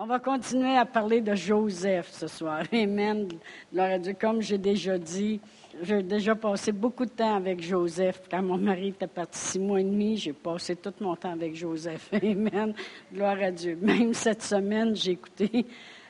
[0.00, 2.62] On va continuer à parler de Joseph ce soir.
[2.72, 3.26] Amen.
[3.72, 4.14] Gloire à Dieu.
[4.14, 5.40] Comme j'ai déjà dit,
[5.82, 8.22] j'ai déjà passé beaucoup de temps avec Joseph.
[8.30, 11.56] Quand mon mari était parti six mois et demi, j'ai passé tout mon temps avec
[11.56, 12.10] Joseph.
[12.22, 12.74] Amen.
[13.12, 13.76] Gloire à Dieu.
[13.82, 15.66] Même cette semaine, j'ai écouté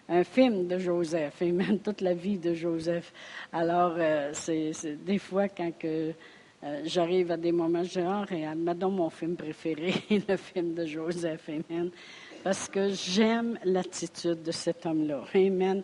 [0.07, 1.41] un film de Joseph.
[1.41, 1.79] Amen.
[1.82, 3.11] Toute la vie de Joseph.
[3.50, 6.12] Alors, euh, c'est des fois quand euh,
[6.84, 9.95] j'arrive à des moments genre, et admettons mon film préféré,
[10.29, 11.48] le film de Joseph.
[11.48, 11.91] Amen
[12.43, 15.25] parce que j'aime l'attitude de cet homme-là.
[15.34, 15.82] Amen.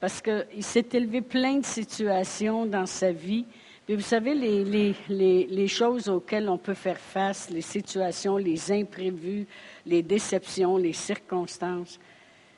[0.00, 3.44] Parce qu'il s'est élevé plein de situations dans sa vie.
[3.86, 9.46] Puis vous savez, les, choses auxquelles on peut faire face, les situations, les imprévus,
[9.86, 11.98] les déceptions, les circonstances,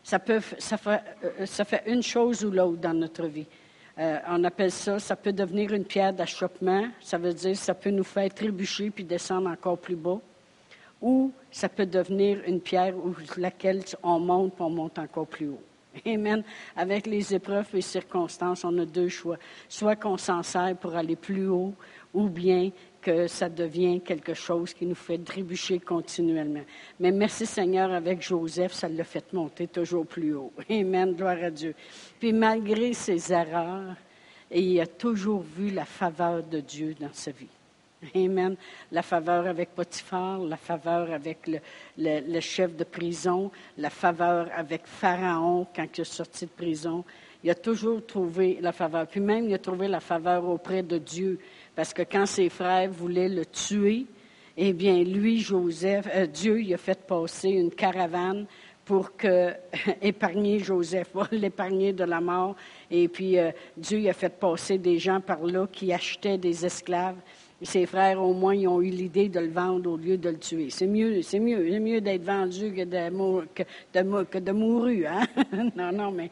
[0.03, 3.47] ça, peut, ça, fait, euh, ça fait une chose ou l'autre dans notre vie.
[3.99, 6.87] Euh, on appelle ça, ça peut devenir une pierre d'achoppement.
[7.01, 10.21] Ça veut dire, ça peut nous faire trébucher puis descendre encore plus bas
[11.01, 15.49] ou ça peut devenir une pierre où laquelle on monte, puis on monte encore plus
[15.49, 15.63] haut.
[16.07, 16.45] Amen.
[16.77, 19.39] Avec les épreuves et circonstances, on a deux choix.
[19.67, 21.73] Soit qu'on s'en sert pour aller plus haut,
[22.13, 26.65] ou bien que ça devient quelque chose qui nous fait trébucher continuellement.
[27.01, 30.53] Mais merci Seigneur, avec Joseph, ça l'a fait monter toujours plus haut.
[30.69, 31.15] Amen.
[31.15, 31.75] Gloire à Dieu.
[32.21, 33.97] Puis malgré ses erreurs,
[34.51, 37.49] il a toujours vu la faveur de Dieu dans sa vie.
[38.15, 38.57] Amen.
[38.93, 41.39] La faveur avec Potiphar, la faveur avec
[41.97, 47.05] le, chef de prison, la faveur avec Pharaon quand il est sorti de prison.
[47.43, 49.07] Il a toujours trouvé la faveur.
[49.07, 51.39] Puis même, il a trouvé la faveur auprès de Dieu.
[51.75, 54.07] Parce que quand ses frères voulaient le tuer,
[54.57, 58.47] eh bien, lui, Joseph, euh, Dieu, il a fait passer une caravane
[58.87, 59.53] pour que,
[60.01, 62.57] épargner Joseph, l'épargner de la mort.
[62.91, 66.65] Et puis, euh, Dieu il a fait passer des gens par là qui achetaient des
[66.65, 67.19] esclaves
[67.63, 70.39] ses frères, au moins, ils ont eu l'idée de le vendre au lieu de le
[70.39, 70.69] tuer.
[70.71, 75.27] C'est mieux, c'est mieux, c'est mieux d'être vendu que de, que hein?
[75.77, 76.31] non, non, mais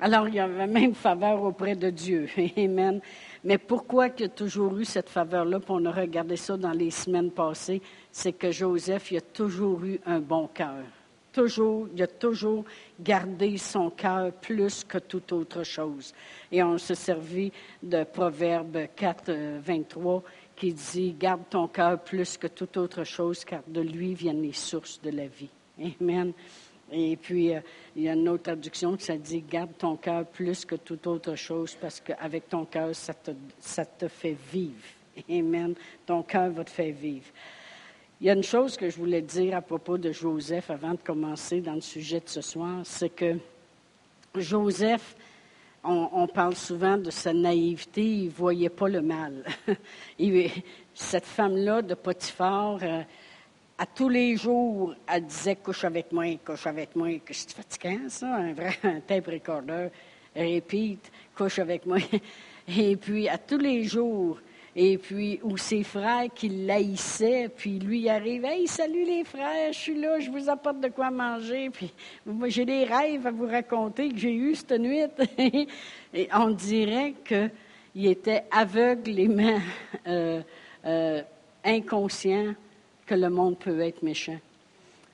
[0.00, 2.28] alors il y avait même faveur auprès de Dieu.
[2.56, 3.00] Amen.
[3.44, 6.72] Mais pourquoi il y a toujours eu cette faveur-là, puis on a regardé ça dans
[6.72, 7.80] les semaines passées,
[8.10, 10.84] c'est que Joseph, il a toujours eu un bon cœur.
[11.32, 12.64] Toujours, il a toujours
[13.00, 16.14] gardé son cœur plus que toute autre chose.
[16.50, 17.52] Et on se servit
[17.82, 20.22] de Proverbe 4, 23
[20.56, 24.52] qui dit Garde ton cœur plus que toute autre chose, car de lui viennent les
[24.52, 25.50] sources de la vie.
[26.00, 26.32] Amen.
[26.92, 27.60] Et puis, euh,
[27.96, 31.34] il y a une autre traduction qui dit Garde ton cœur plus que toute autre
[31.34, 34.82] chose, parce qu'avec ton cœur, ça te, ça te fait vivre.
[35.28, 35.74] Amen.
[36.06, 37.26] Ton cœur va te faire vivre.
[38.20, 40.98] Il y a une chose que je voulais dire à propos de Joseph avant de
[40.98, 43.36] commencer dans le sujet de ce soir, c'est que
[44.36, 45.16] Joseph,
[45.84, 49.44] on, parle souvent de sa naïveté, il ne voyait pas le mal.
[50.94, 53.02] cette femme-là de Potiphar, euh,
[53.76, 58.08] à tous les jours, elle disait couche avec moi, couche avec moi, que c'est fatigant,
[58.08, 59.88] ça, un vrai un tape recorder,
[60.34, 61.98] répète, couche avec moi.
[62.68, 64.38] Et puis, à tous les jours,
[64.76, 69.78] et puis, ou ses frères qui l'haïssaient, puis lui il arrive, salut les frères, je
[69.78, 71.92] suis là, je vous apporte de quoi manger, puis
[72.48, 75.02] j'ai des rêves à vous raconter que j'ai eus cette nuit.
[76.14, 79.60] et on dirait qu'il était aveuglément
[80.08, 80.42] euh,
[80.84, 81.22] euh,
[81.64, 82.54] inconscient
[83.06, 84.40] que le monde peut être méchant.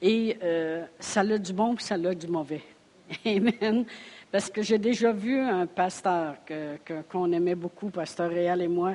[0.00, 2.62] Et euh, ça a du bon, ça a du mauvais.
[3.26, 3.84] Amen.
[4.32, 6.36] Parce que j'ai déjà vu un pasteur
[7.10, 8.94] qu'on aimait beaucoup, pasteur Réal et moi,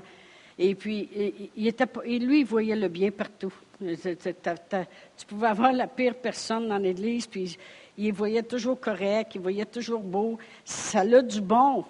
[0.58, 1.10] et puis,
[1.56, 3.54] il était, lui, il voyait le bien partout.
[3.80, 7.58] Tu pouvais avoir la pire personne dans l'Église, puis
[7.98, 10.38] il voyait toujours correct, il voyait toujours beau.
[10.64, 11.84] Ça a du bon,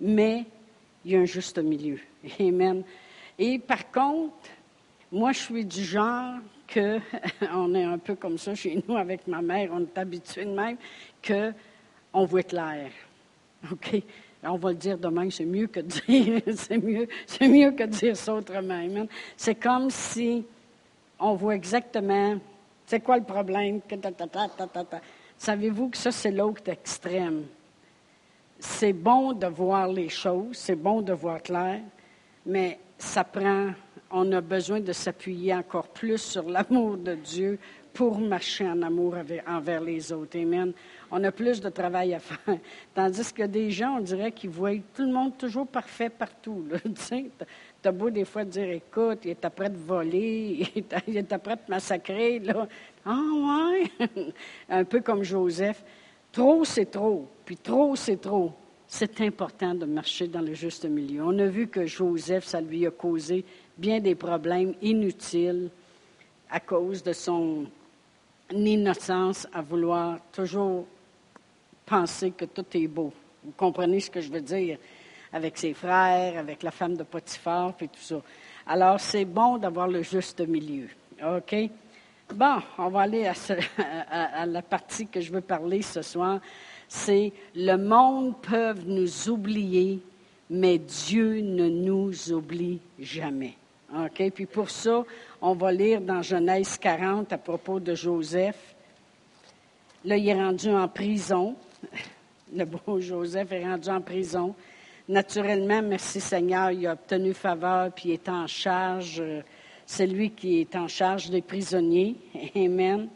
[0.00, 0.44] mais
[1.04, 1.98] il y a un juste milieu.
[2.40, 2.82] Amen.
[3.38, 4.50] Et par contre,
[5.10, 6.34] moi, je suis du genre
[6.66, 6.98] que,
[7.54, 10.50] on est un peu comme ça chez nous avec ma mère, on est habitué de
[10.50, 10.76] même,
[11.26, 12.90] qu'on voit clair.
[13.72, 14.02] OK?
[14.44, 18.16] On va le dire demain, c'est mieux que de dire, c'est mieux, que de dire
[18.16, 19.06] ça autrement.
[19.36, 20.44] C'est comme si
[21.18, 22.36] on voit exactement,
[22.86, 23.80] c'est quoi le problème,
[25.38, 27.44] Savez-vous que ça, c'est l'autre extrême?
[28.58, 31.80] C'est bon de voir les choses, c'est bon de voir clair,
[32.46, 33.70] mais ça prend,
[34.10, 37.58] on a besoin de s'appuyer encore plus sur l'amour de Dieu
[37.92, 39.16] pour marcher en amour
[39.46, 40.38] envers les autres.
[40.38, 40.72] Amen
[41.14, 42.58] on a plus de travail à faire.
[42.94, 46.64] Tandis que des gens, on dirait qu'ils voient tout le monde toujours parfait partout.
[47.82, 50.64] Tu as beau des fois dire, écoute, il est prêt de voler,
[51.08, 52.38] il est prêt de massacrer.
[52.38, 52.68] Là.
[53.04, 54.06] Ah ouais!
[54.68, 55.84] Un peu comme Joseph.
[56.30, 57.28] Trop, c'est trop.
[57.44, 58.52] Puis trop, c'est trop.
[58.86, 61.24] C'est important de marcher dans le juste milieu.
[61.24, 63.44] On a vu que Joseph, ça lui a causé
[63.76, 65.68] bien des problèmes inutiles
[66.48, 67.66] à cause de son
[68.52, 70.86] innocence à vouloir toujours
[71.86, 73.12] penser que tout est beau.
[73.44, 74.78] Vous comprenez ce que je veux dire?
[75.32, 78.20] Avec ses frères, avec la femme de Potiphar, et tout ça.
[78.66, 80.88] Alors, c'est bon d'avoir le juste milieu.
[81.22, 81.54] OK?
[82.34, 86.40] Bon, on va aller à, la partie que je veux parler ce soir.
[86.88, 90.00] C'est le monde peut nous oublier,
[90.48, 93.54] mais Dieu ne nous oublie jamais.
[93.94, 94.30] OK?
[94.34, 95.04] Puis pour ça,
[95.40, 98.74] on va lire dans Genèse 40 à propos de Joseph.
[100.04, 101.54] Là, il est rendu en prison.
[102.54, 104.54] Le beau Joseph est rendu en prison.
[105.08, 109.20] Naturellement, merci Seigneur, il a obtenu faveur, puis il est en charge.
[109.20, 109.42] Euh,
[109.86, 112.16] c'est lui qui est en charge des prisonniers.
[112.54, 113.08] Amen.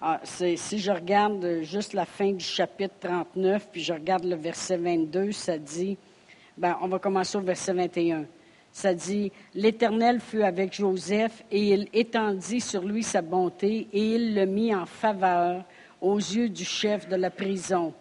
[0.00, 4.76] Ah, si je regarde juste la fin du chapitre 39, puis je regarde le verset
[4.76, 5.96] 22, ça dit,
[6.56, 8.26] ben, on va commencer au verset 21.
[8.72, 14.34] Ça dit, l'Éternel fut avec Joseph et il étendit sur lui sa bonté et il
[14.34, 15.62] le mit en faveur
[16.02, 17.94] aux yeux du chef de la prison.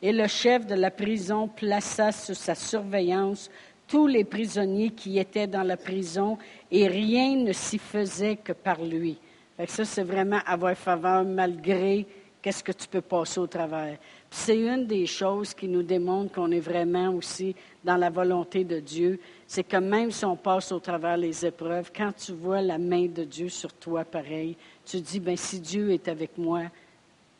[0.00, 3.48] Et le chef de la prison plaça sous sa surveillance
[3.86, 6.38] tous les prisonniers qui étaient dans la prison
[6.70, 9.18] et rien ne s'y faisait que par lui.
[9.66, 12.06] ça, c'est vraiment avoir faveur malgré
[12.40, 13.98] qu'est-ce que tu peux passer au travers.
[14.30, 17.54] C'est une des choses qui nous démontre qu'on est vraiment aussi
[17.84, 19.20] dans la volonté de Dieu.
[19.46, 23.06] C'est que même si on passe au travers les épreuves, quand tu vois la main
[23.06, 24.56] de Dieu sur toi, pareil,
[24.86, 26.62] tu dis, ben si Dieu est avec moi,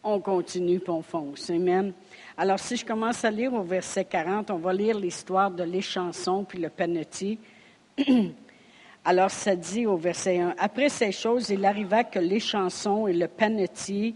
[0.02, 1.50] on continue et on fonce.
[1.50, 1.93] Amen.
[2.37, 6.44] Alors, si je commence à lire au verset 40, on va lire l'histoire de l'échanson
[6.44, 7.38] puis le panetier.
[9.04, 13.28] Alors, ça dit au verset 1, Après ces choses, il arriva que l'échanson et le
[13.28, 14.14] panetier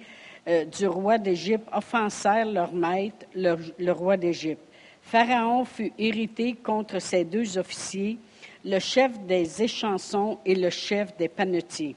[0.48, 4.62] euh, du roi d'Égypte offensèrent leur maître, le, roi d'Égypte.
[5.02, 8.18] Pharaon fut irrité contre ces deux officiers,
[8.64, 11.96] le chef des échansons et le chef des panetiers.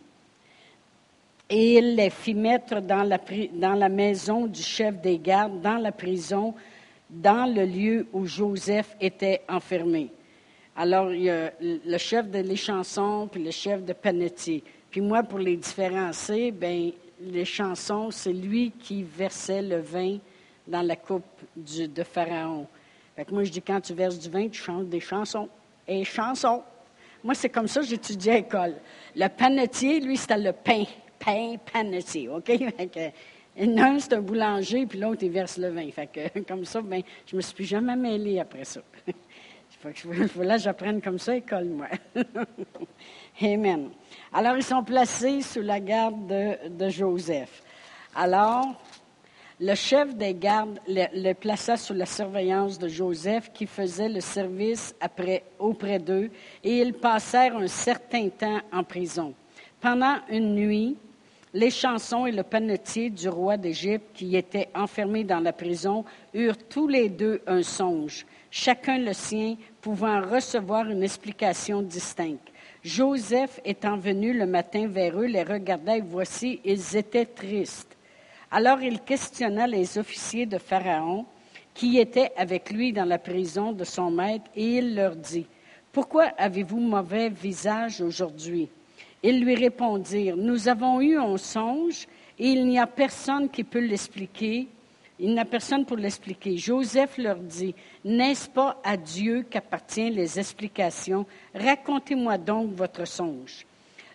[1.50, 6.54] Et il les fit mettre dans la, maison du chef des gardes, dans la prison,
[7.10, 10.12] dans le lieu où Joseph était enfermé.
[10.76, 14.64] Alors, il y a le chef de l'échanson puis le chef de panetier.
[14.92, 20.18] Puis moi, pour les différencier, ben les chansons, c'est lui qui versait le vin
[20.68, 21.26] dans la coupe
[21.56, 22.68] de Pharaon.
[23.16, 25.50] Fait moi, je dis, quand tu verses du vin, tu chantes des chansons.
[25.88, 26.62] Et chansons.
[27.24, 28.76] Moi, c'est comme ça que j'étudiais à l'école.
[29.16, 30.86] Le panetier, lui, c'était le pain.
[31.20, 32.52] Pain, panetier, OK?
[33.58, 35.90] L'un, c'est un boulanger, puis l'autre, il verse le vin.
[35.92, 38.82] Fait que, comme ça, ben, je me suis jamais mêlée après ça.
[39.82, 41.88] Fait que là, j'apprenne comme ça à l'école, moi.
[43.42, 43.90] Amen.
[44.34, 47.64] Alors, ils sont placés sous la garde de, Joseph.
[48.14, 48.76] Alors,
[49.60, 54.94] le chef des gardes les, plaça sous la surveillance de Joseph, qui faisait le service
[55.60, 56.30] auprès d'eux,
[56.62, 59.34] et ils passèrent un certain temps en prison.
[59.80, 60.98] Pendant une nuit,
[61.54, 66.58] les chansons et le panetier du roi d'Égypte, qui étaient enfermés dans la prison, eurent
[66.70, 72.48] tous les deux un songe, chacun le sien, pouvant recevoir une explication distincte.
[72.84, 77.98] Joseph étant venu le matin vers eux, les regarda et voici, ils étaient tristes.
[78.52, 81.26] Alors il questionna les officiers de Pharaon
[81.74, 85.48] qui étaient avec lui dans la prison de son maître et il leur dit,
[85.92, 88.70] Pourquoi avez-vous mauvais visage aujourd'hui?
[89.24, 92.08] Ils lui répondirent, Nous avons eu un songe
[92.38, 94.68] et il n'y a personne qui peut l'expliquer
[95.20, 96.58] il n'a personne pour l'expliquer.
[96.58, 101.26] Joseph leur dit, N'est-ce pas à Dieu qu'appartiennent les explications?
[101.54, 103.66] Racontez-moi donc votre songe.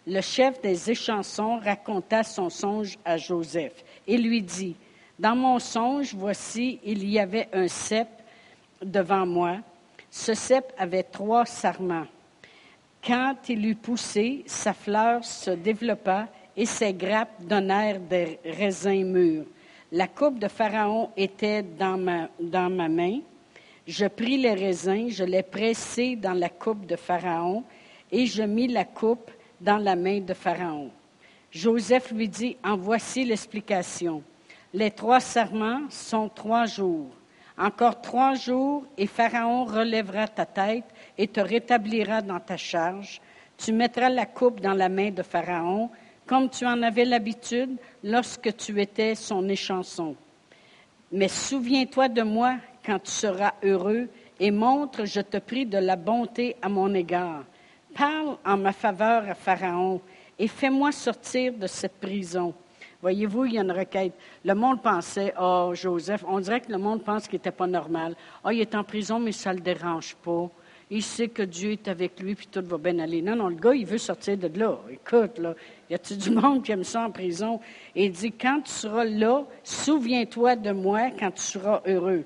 [0.07, 4.77] Le chef des échansons raconta son songe à Joseph et lui dit,
[5.19, 8.09] Dans mon songe, voici, il y avait un cep
[8.83, 9.59] devant moi.
[10.11, 12.07] Ce cep avait trois sarments.
[13.07, 19.45] Quand il eut poussé, sa fleur se développa et ses grappes donnèrent des raisins mûrs.
[19.93, 23.21] La coupe de Pharaon était dans ma, main.
[23.87, 27.63] Je pris les raisins, je les pressai dans la coupe de Pharaon
[28.11, 29.31] et je mis la coupe
[29.61, 30.91] dans la main de Pharaon.
[31.51, 34.23] Joseph lui dit, en voici l'explication.
[34.73, 37.11] Les trois serments sont trois jours.
[37.57, 40.85] Encore trois jours et Pharaon relèvera ta tête
[41.17, 43.21] et te rétablira dans ta charge.
[43.57, 45.91] Tu mettras la coupe dans la main de Pharaon
[46.27, 50.17] comme tu en avais l'habitude lorsque tu étais son échanson.
[51.13, 54.09] Mais souviens-toi de moi quand tu seras heureux
[54.41, 57.45] et montre, je te prie, de la bonté à mon égard.
[57.95, 60.01] Parle en ma faveur à Pharaon
[60.39, 62.53] et fais-moi sortir de cette prison.
[63.05, 64.15] Voyez-vous, il y a une requête.
[64.47, 68.17] Le monde pensait, oh, Joseph, on dirait que le monde pense qu'il n'était pas normal.
[68.43, 70.49] Oh, il est en prison, mais ça ne le dérange pas.
[70.89, 73.21] il sait que Dieu est avec lui, puis tout va bien aller.
[73.21, 74.79] Non, non, le gars, il veut sortir de là.
[74.91, 75.55] Écoute, là,
[75.91, 77.61] y a-t-il du monde qui aime ça en prison?
[77.95, 82.25] Il dit, quand tu seras là, souviens-toi de moi quand tu seras heureux.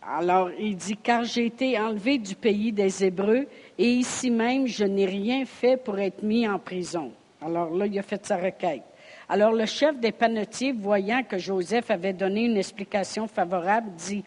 [0.00, 4.84] Alors, il dit, car j'ai été enlevé du pays des Hébreux, et ici même, je
[4.84, 7.12] n'ai rien fait pour être mis en prison.
[7.42, 8.80] Alors là, il a fait sa requête.
[9.28, 14.24] Alors le chef des panetiers, voyant que Joseph avait donné une explication favorable, dit,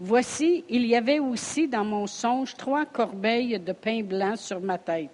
[0.00, 4.78] Voici, il y avait aussi dans mon songe trois corbeilles de pain blanc sur ma
[4.78, 5.10] tête.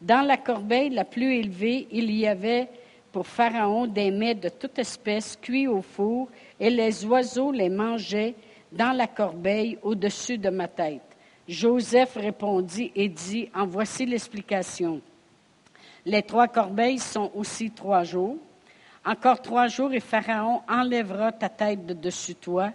[0.00, 2.68] Dans la corbeille la plus élevée, il y avait
[3.10, 6.28] pour Pharaon des mets de toute espèce cuits au four,
[6.60, 8.34] et les oiseaux les mangeaient
[8.70, 11.02] dans la corbeille au-dessus de ma tête.
[11.48, 15.00] Joseph répondit et dit, En voici l'explication.
[16.08, 18.38] Les trois corbeilles sont aussi trois jours.
[19.04, 22.72] Encore trois jours et Pharaon enlèvera ta tête de dessus toi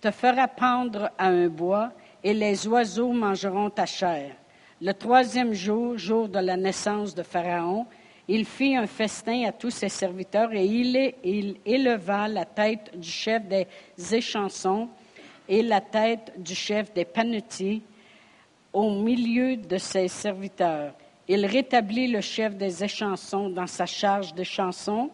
[0.00, 1.92] te fera pendre à un bois,
[2.24, 4.34] et les oiseaux mangeront ta chair.
[4.80, 7.84] Le troisième jour, jour de la naissance de Pharaon,
[8.26, 13.42] il fit un festin à tous ses serviteurs et il, éleva la tête du chef
[13.46, 13.66] des
[14.14, 14.88] échansons
[15.46, 17.82] et la tête du chef des panetiers
[18.72, 20.94] au milieu de ses serviteurs.
[21.28, 25.10] Il rétablit le chef des échansons dans sa charge de chansons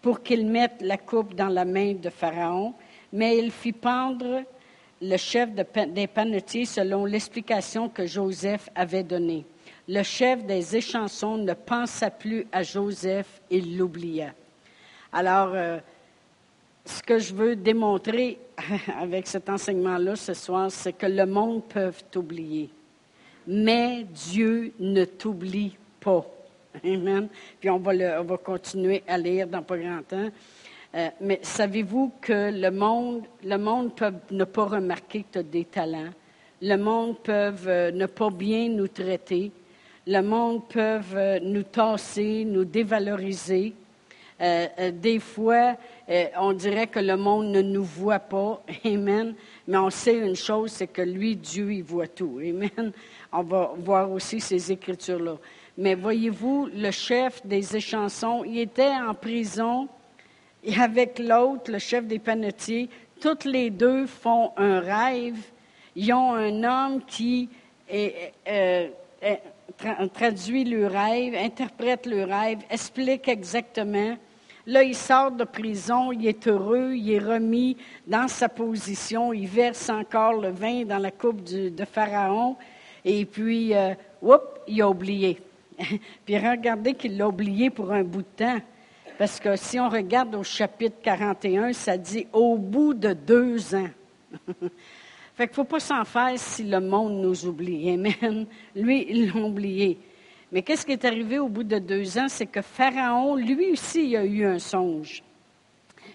[0.00, 2.74] pour qu'il mette la coupe dans la main de Pharaon
[3.12, 4.44] mais il fit pendre
[5.00, 9.46] le chef des panetiers selon l'explication que Joseph avait donnée.
[9.86, 14.32] Le chef des échansons ne pensa plus à Joseph, il l'oublia.
[15.12, 15.78] Alors, euh,
[16.84, 18.38] ce que je veux démontrer
[19.00, 22.68] avec cet enseignement-là ce soir, c'est que le monde peut t'oublier,
[23.48, 26.24] mais Dieu ne t'oublie pas.
[26.84, 27.28] Amen.
[27.58, 30.28] Puis on va, on va continuer à lire dans pas grand temps.
[30.94, 35.42] Euh, mais savez-vous que le monde, le monde peut ne pas remarquer que tu as
[35.42, 36.10] des talents.
[36.60, 39.50] Le monde peut euh, ne pas bien nous traiter.
[40.06, 43.74] Le monde peut euh, nous tasser, nous dévaloriser.
[44.92, 45.76] des fois,
[46.38, 48.62] on dirait que le monde ne nous voit pas.
[48.84, 49.34] Amen.
[49.68, 52.40] Mais on sait une chose, c'est que lui, Dieu, il voit tout.
[52.40, 52.90] Amen.
[53.30, 55.36] On va voir aussi ces écritures-là.
[55.76, 59.86] Mais voyez-vous, le chef des échansons, il était en prison
[60.64, 62.88] et avec l'autre, le chef des panetiers,
[63.20, 65.36] toutes les deux font un rêve.
[65.94, 67.50] Ils ont un homme qui
[67.92, 68.88] euh,
[70.14, 74.16] traduit le rêve, interprète le rêve, explique exactement.
[74.68, 77.74] Là, il sort de prison, il est heureux, il est remis
[78.06, 82.54] dans sa position, il verse encore le vin dans la coupe de Pharaon,
[83.02, 83.94] et puis, euh,
[84.66, 85.38] il a oublié.
[86.26, 88.58] puis regardez qu'il l'a oublié pour un bout de temps.
[89.16, 93.88] Parce que si on regarde au chapitre 41, ça dit au bout de deux ans.
[95.34, 97.88] fait qu'il ne faut pas s'en faire si le monde nous oublie.
[97.88, 98.44] Amen.
[98.76, 99.98] Lui, il l'a oublié.
[100.50, 102.28] Mais qu'est-ce qui est arrivé au bout de deux ans?
[102.28, 105.22] C'est que Pharaon, lui aussi, a eu un songe.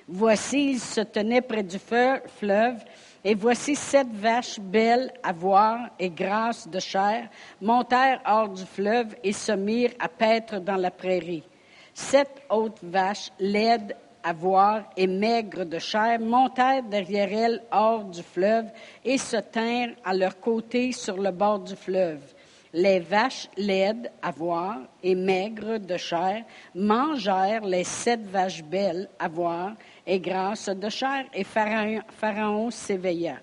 [0.07, 2.83] Voici, il se tenait près du fleuve,
[3.23, 7.29] et voici sept vaches belles à voir et grasses de chair
[7.61, 11.43] montèrent hors du fleuve et se mirent à paître dans la prairie.
[11.93, 18.23] Sept autres vaches, laides à voir et maigres de chair, montèrent derrière elles hors du
[18.23, 18.65] fleuve
[19.05, 22.21] et se tinrent à leur côté sur le bord du fleuve.
[22.75, 29.27] Les vaches laides à voir et maigres de chair mangèrent les sept vaches belles à
[29.27, 29.73] voir
[30.07, 33.35] et grasses de chair, et Pharaon, s'éveilla.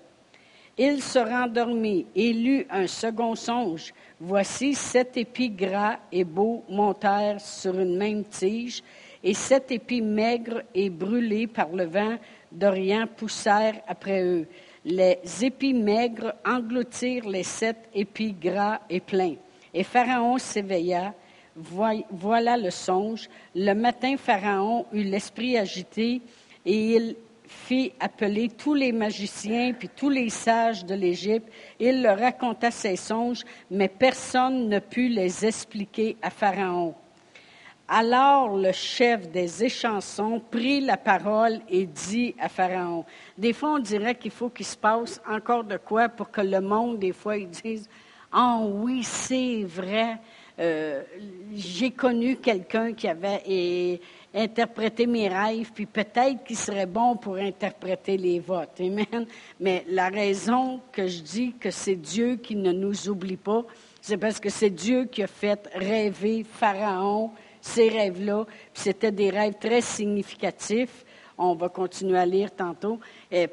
[0.77, 3.93] Il se rendormit et lut un second songe.
[4.19, 8.83] Voici sept épis gras et beaux montèrent sur une même tige,
[9.23, 12.17] et sept épis maigres et brûlés par le vent
[12.51, 14.45] d'Orient poussèrent après eux.
[14.83, 19.35] Les épis maigres engloutirent les sept épis gras et pleins.
[19.73, 21.13] Et Pharaon s'éveilla.
[21.55, 23.29] Voilà le songe.
[23.53, 26.21] Le matin, Pharaon eut l'esprit agité
[26.65, 31.51] et il fit appeler tous les magiciens puis tous les sages de l'Égypte.
[31.79, 36.95] Il leur raconta ses songes, mais personne ne put les expliquer à Pharaon.
[37.93, 43.03] Alors le chef des échansons prit la parole et dit à Pharaon,
[43.37, 46.61] des fois on dirait qu'il faut qu'il se passe encore de quoi pour que le
[46.61, 47.89] monde, des fois, ils disent,
[48.31, 50.19] ah oh, oui, c'est vrai,
[50.57, 51.03] euh,
[51.53, 53.43] j'ai connu quelqu'un qui avait...
[53.45, 54.01] Et,
[54.33, 58.79] interpréter mes rêves, puis peut-être qu'il serait bon pour interpréter les votes.
[58.79, 59.25] Amen.
[59.59, 63.65] Mais la raison que je dis que c'est Dieu qui ne nous oublie pas,
[63.99, 68.45] c'est parce que c'est Dieu qui a fait rêver Pharaon ces rêves-là.
[68.73, 71.05] C'était des rêves très significatifs.
[71.37, 72.99] On va continuer à lire tantôt,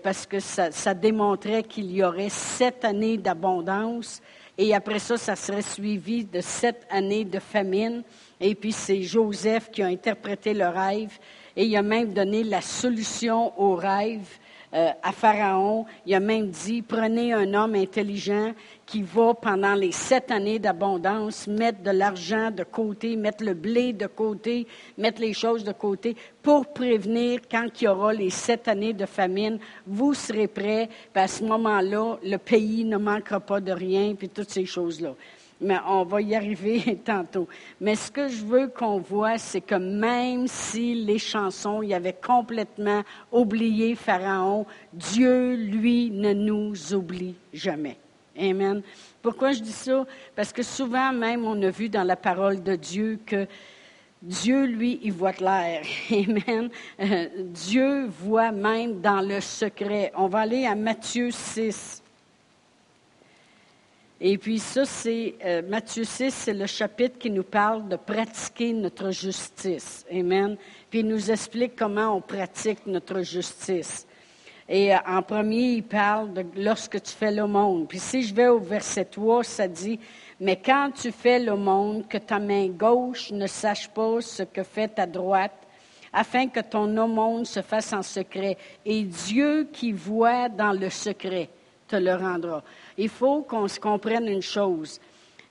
[0.02, 4.20] parce que ça, ça démontrait qu'il y aurait sept années d'abondance
[4.58, 8.02] Et après ça, ça serait suivi de sept années de famine.
[8.40, 11.16] Et puis c'est Joseph qui a interprété le rêve.
[11.56, 14.26] Et il a même donné la solution au rêve.
[14.74, 15.86] Euh, à Pharaon.
[16.04, 18.52] Il a même dit, prenez un homme intelligent
[18.88, 23.92] qui va pendant les sept années d'abondance mettre de l'argent de côté, mettre le blé
[23.92, 24.66] de côté,
[24.96, 29.04] mettre les choses de côté pour prévenir quand il y aura les sept années de
[29.04, 34.14] famine, vous serez prêts, puis à ce moment-là, le pays ne manquera pas de rien,
[34.14, 35.14] puis toutes ces choses-là
[35.60, 37.48] mais on va y arriver tantôt.
[37.80, 42.12] Mais ce que je veux qu'on voit, c'est que même si les chansons y avaient
[42.12, 43.02] complètement
[43.32, 47.98] oublié Pharaon, Dieu, lui, ne nous oublie jamais.
[48.38, 48.82] Amen.
[49.20, 50.06] Pourquoi je dis ça?
[50.36, 53.46] Parce que souvent même, on a vu dans la parole de Dieu que
[54.20, 55.82] Dieu, lui, il voit clair.
[56.10, 56.70] Amen.
[57.00, 60.12] Euh, Dieu voit même dans le secret.
[60.16, 62.02] On va aller à Matthieu 6.
[64.20, 68.72] Et puis ça, c'est euh, Matthieu 6, c'est le chapitre qui nous parle de pratiquer
[68.72, 70.04] notre justice.
[70.10, 70.56] Amen.
[70.90, 74.07] Puis il nous explique comment on pratique notre justice.
[74.68, 77.88] Et euh, en premier, il parle de lorsque tu fais monde.
[77.88, 79.98] Puis si je vais au verset 3, ça dit,
[80.40, 84.88] mais quand tu fais monde, que ta main gauche ne sache pas ce que fait
[84.88, 85.52] ta droite,
[86.12, 88.56] afin que ton aumône se fasse en secret.
[88.84, 91.48] Et Dieu qui voit dans le secret
[91.86, 92.62] te le rendra
[92.98, 95.00] il faut qu'on se comprenne une chose.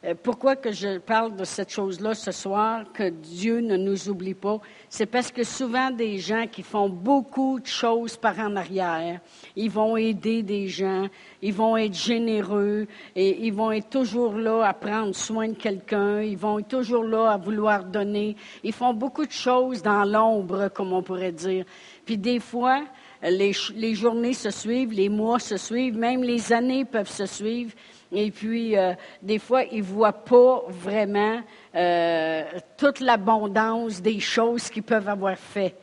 [0.06, 4.36] Euh, pourquoi que je parle de cette chose-là ce soir, que Dieu ne nous oublie
[4.36, 4.60] pas?
[4.90, 9.20] C'est parce que souvent des gens qui font beaucoup de choses par en arrière,
[9.56, 11.08] ils vont aider des gens,
[11.42, 12.86] ils vont être généreux
[13.16, 17.04] et ils vont être toujours là à prendre soin de quelqu'un, ils vont être toujours
[17.04, 18.36] là à vouloir donner.
[18.64, 21.66] Ils font beaucoup de choses dans l'ombre, comme on pourrait dire.
[22.06, 22.84] Puis des fois,
[23.24, 27.72] les, journées se suivent, les mois se suivent, même les années peuvent se suivre.
[28.12, 31.42] Et puis, euh, des fois, ils ne voient pas vraiment
[31.76, 32.44] euh,
[32.78, 35.76] toute l'abondance des choses qu'ils peuvent avoir fait.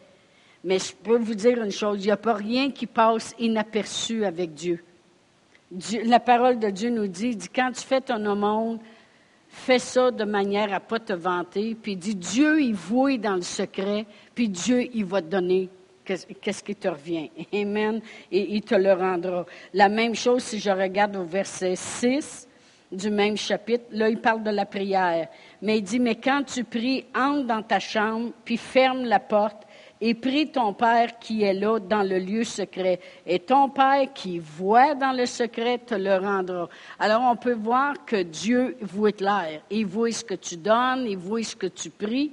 [0.62, 4.24] Mais je peux vous dire une chose, il n'y a pas rien qui passe inaperçu
[4.24, 4.82] avec Dieu.
[6.04, 8.78] La parole de Dieu nous dit, dit, quand tu fais ton monde,
[9.48, 11.76] fais ça de manière à ne pas te vanter.
[11.80, 15.68] Puis dit, Dieu, il voit dans le secret, puis Dieu, il va te donner
[16.04, 17.30] qu'est-ce qui te revient?
[17.52, 18.00] Amen.
[18.30, 19.46] Et il te le rendra.
[19.72, 22.48] La même chose si je regarde au verset 6
[22.92, 23.84] du même chapitre.
[23.90, 25.28] Là, il parle de la prière.
[25.62, 29.64] Mais il dit, mais quand tu pries, entre dans ta chambre, puis ferme la porte
[30.00, 33.00] et prie ton Père qui est là dans le lieu secret.
[33.26, 36.68] Et ton Père qui voit dans le secret te le rendra.
[36.98, 39.62] Alors on peut voir que Dieu voit clair.
[39.70, 42.32] Il voit ce que tu donnes, il voit ce que tu pries.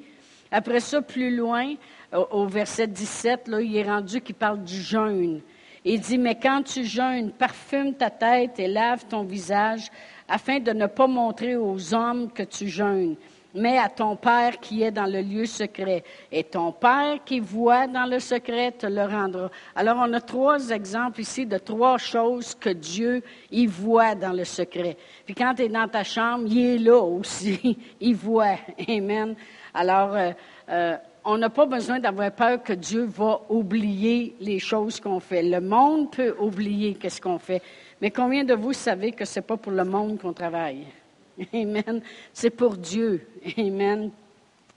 [0.51, 1.75] Après ça, plus loin,
[2.13, 5.41] au, verset 17, là, il est rendu qu'il parle du jeûne.
[5.83, 9.89] Il dit, mais quand tu jeûnes, parfume ta tête et lave ton visage
[10.27, 13.15] afin de ne pas montrer aux hommes que tu jeûnes,
[13.53, 16.03] mais à ton Père qui est dans le lieu secret.
[16.31, 19.49] Et ton Père qui voit dans le secret te le rendra.
[19.75, 24.45] Alors, on a trois exemples ici de trois choses que Dieu, y voit dans le
[24.45, 24.95] secret.
[25.25, 27.77] Puis quand tu es dans ta chambre, il est là aussi.
[27.99, 28.57] il voit.
[28.87, 29.35] Amen.
[29.73, 30.31] Alors, euh,
[30.69, 35.43] euh, on n'a pas besoin d'avoir peur que Dieu va oublier les choses qu'on fait.
[35.43, 37.61] Le monde peut oublier qu'est-ce qu'on fait.
[38.01, 40.87] Mais combien de vous savez que ce n'est pas pour le monde qu'on travaille?
[41.53, 42.01] Amen.
[42.33, 43.27] C'est pour Dieu.
[43.57, 44.11] Amen.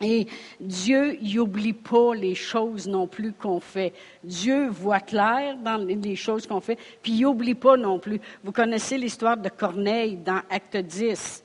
[0.00, 0.26] Et
[0.60, 3.94] Dieu n'oublie pas les choses non plus qu'on fait.
[4.22, 8.20] Dieu voit clair dans les choses qu'on fait, puis il n'oublie pas non plus.
[8.42, 11.42] Vous connaissez l'histoire de Corneille dans Acte 10.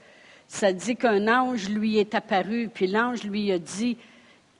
[0.47, 3.97] Ça dit qu'un ange lui est apparu, puis l'ange lui a dit,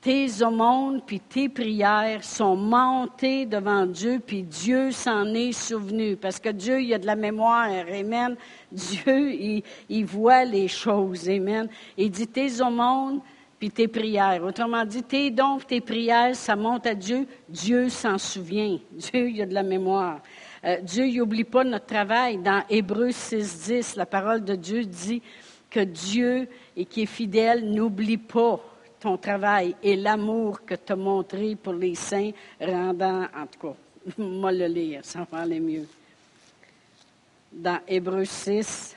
[0.02, 6.16] tes aumônes puis tes prières sont montées devant Dieu, puis Dieu s'en est souvenu.
[6.16, 7.68] Parce que Dieu, il a de la mémoire.
[7.70, 8.36] Amen.
[8.72, 11.30] Dieu, il, voit les choses.
[11.30, 11.68] Amen.
[11.98, 13.20] Il dit tes aumônes
[13.60, 14.42] puis tes prières.
[14.44, 17.28] Autrement dit, tes dons, tes prières, ça monte à Dieu.
[17.50, 18.80] Dieu s'en souvient.
[18.94, 20.22] Dieu, il a de la mémoire.
[20.64, 22.38] Euh, Dieu, il n'oublie pas notre travail.
[22.38, 25.22] Dans Hébreux 6, 10, la parole de Dieu dit
[25.70, 28.62] que Dieu, et qui est fidèle, n'oublie pas
[29.00, 33.76] ton travail et l'amour que tu as montré pour les saints, rendant, en tout cas,
[34.18, 35.88] moi le lire, ça va aller mieux.
[37.52, 38.96] Dans Hébreu 6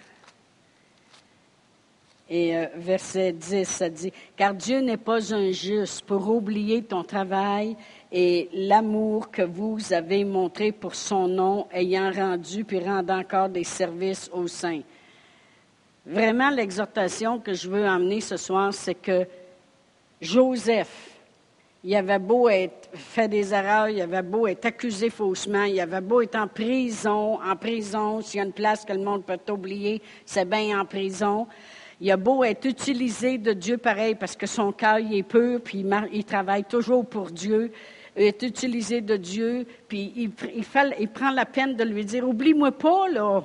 [2.29, 7.77] et euh, verset 10, ça dit, Car Dieu n'est pas injuste pour oublier ton travail
[8.11, 13.65] et l'amour que vous avez montré pour son nom, ayant rendu puis rendant encore des
[13.65, 14.83] services aux saints.
[16.05, 19.27] Vraiment, l'exhortation que je veux amener ce soir, c'est que
[20.23, 21.19] Joseph,
[21.83, 26.01] il avait beau être fait des erreurs, il avait beau être accusé faussement, il avait
[26.01, 29.53] beau être en prison, en prison, s'il y a une place que le monde peut
[29.53, 31.49] oublier, c'est bien en prison.
[32.01, 35.85] Il a beau être utilisé de Dieu pareil parce que son cœur est pur, puis
[36.13, 37.73] il, travaille toujours pour Dieu,
[38.17, 40.65] il est utilisé de Dieu, puis il, il,
[41.01, 43.43] il prend la peine de lui dire, oublie-moi pas, là.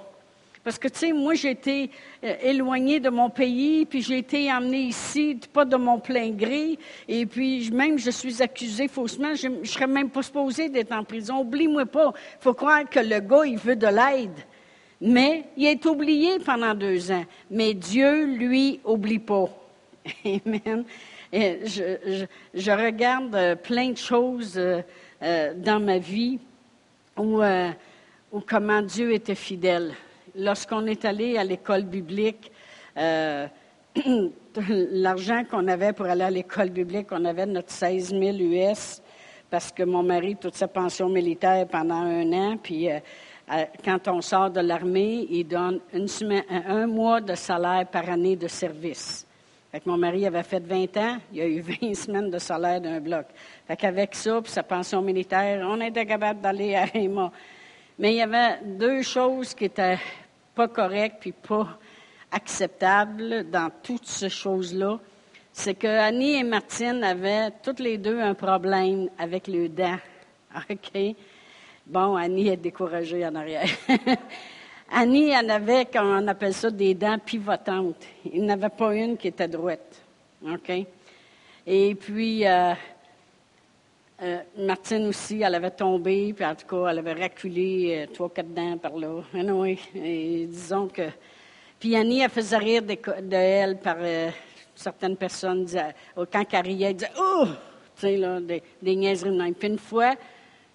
[0.68, 1.90] Parce que, tu sais, moi, j'ai été
[2.26, 6.78] euh, éloignée de mon pays, puis j'ai été emmenée ici, pas de mon plein gré,
[7.08, 11.06] et puis même je suis accusée faussement, je ne serais même pas supposée d'être en
[11.06, 11.40] prison.
[11.40, 12.12] Oublie-moi pas.
[12.14, 14.38] Il faut croire que le gars, il veut de l'aide.
[15.00, 17.24] Mais il est oublié pendant deux ans.
[17.50, 19.48] Mais Dieu, lui, oublie pas.
[20.26, 20.84] Amen.
[21.32, 26.40] Je, regarde euh, plein de choses euh, dans ma vie
[27.16, 27.42] où
[28.46, 29.94] comment Dieu était fidèle
[30.38, 32.52] lorsqu'on est allé à l'école biblique,
[32.98, 33.48] euh,
[34.92, 39.02] l'argent qu'on avait pour aller à l'école biblique, on avait notre 16 000 US
[39.50, 43.00] parce que mon mari, toute sa pension militaire pendant un an, puis euh,
[43.52, 45.80] euh, quand on sort de l'armée, il donne
[46.50, 49.26] un mois de salaire par année de service.
[49.72, 53.00] Fait mon mari avait fait 20 ans, il a eu 20 semaines de salaire d'un
[53.00, 53.26] bloc.
[53.66, 57.32] Fait qu'avec ça, puis sa pension militaire, on était capable d'aller à Emma.
[58.00, 59.98] Mais il y avait deux choses qui étaient
[60.58, 61.78] pas correct puis pas
[62.32, 64.98] acceptable dans toutes ces choses-là,
[65.54, 70.00] c'est que Annie et Martine avaient toutes les deux un problème avec le dents.
[70.56, 71.16] OK?
[71.86, 73.70] Bon, Annie est découragée en arrière.
[74.92, 78.08] Annie en avait, comme on appelle ça, des dents pivotantes.
[78.26, 80.02] Il n'y avait pas une qui était droite.
[80.44, 80.72] OK?
[81.68, 82.74] Et puis, euh,
[84.58, 88.52] Martine aussi, elle avait tombé, puis en tout cas, elle avait reculé euh, trois, quatre
[88.54, 89.22] dents par là.
[89.34, 91.04] oui, et disons que.
[91.80, 92.98] Puis Annie, elle faisait rire de,
[93.36, 94.30] elle par euh,
[94.74, 95.68] certaines personnes.
[96.32, 97.46] quand elle riait, elle disait Oh!
[97.96, 99.54] Tu sais, là, des, des niaiseries de.
[99.54, 100.16] Puis une fois,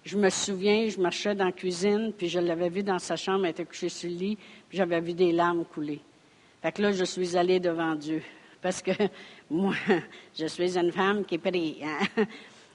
[0.05, 3.45] je me souviens, je marchais dans la cuisine, puis je l'avais vue dans sa chambre,
[3.45, 6.01] elle était couchée sur le lit, puis j'avais vu des larmes couler.
[6.61, 8.21] Fait que là, je suis allée devant Dieu.
[8.61, 8.91] Parce que
[9.49, 9.75] moi,
[10.37, 11.75] je suis une femme qui est prise.
[11.83, 12.25] Hein?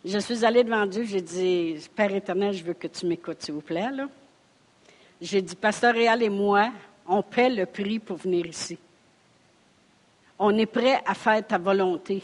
[0.05, 3.55] Je suis allée devant Dieu, j'ai dit, Père éternel, je veux que tu m'écoutes, s'il
[3.55, 3.89] vous plaît.
[5.21, 6.71] J'ai dit, Pasteur Réal et moi,
[7.07, 8.79] on paie le prix pour venir ici.
[10.39, 12.23] On est prêt à faire ta volonté.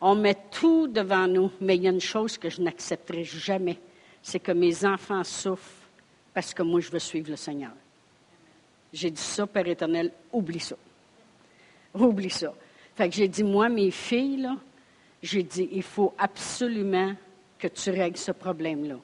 [0.00, 3.78] On met tout devant nous, mais il y a une chose que je n'accepterai jamais,
[4.22, 5.88] c'est que mes enfants souffrent
[6.32, 7.72] parce que moi, je veux suivre le Seigneur.
[8.92, 10.76] J'ai dit ça, Père éternel, oublie ça.
[11.92, 12.54] Oublie ça.
[12.94, 14.48] Fait que j'ai dit, moi, mes filles,
[15.22, 17.14] j'ai dit, il faut absolument
[17.58, 18.96] que tu règles ce problème-là.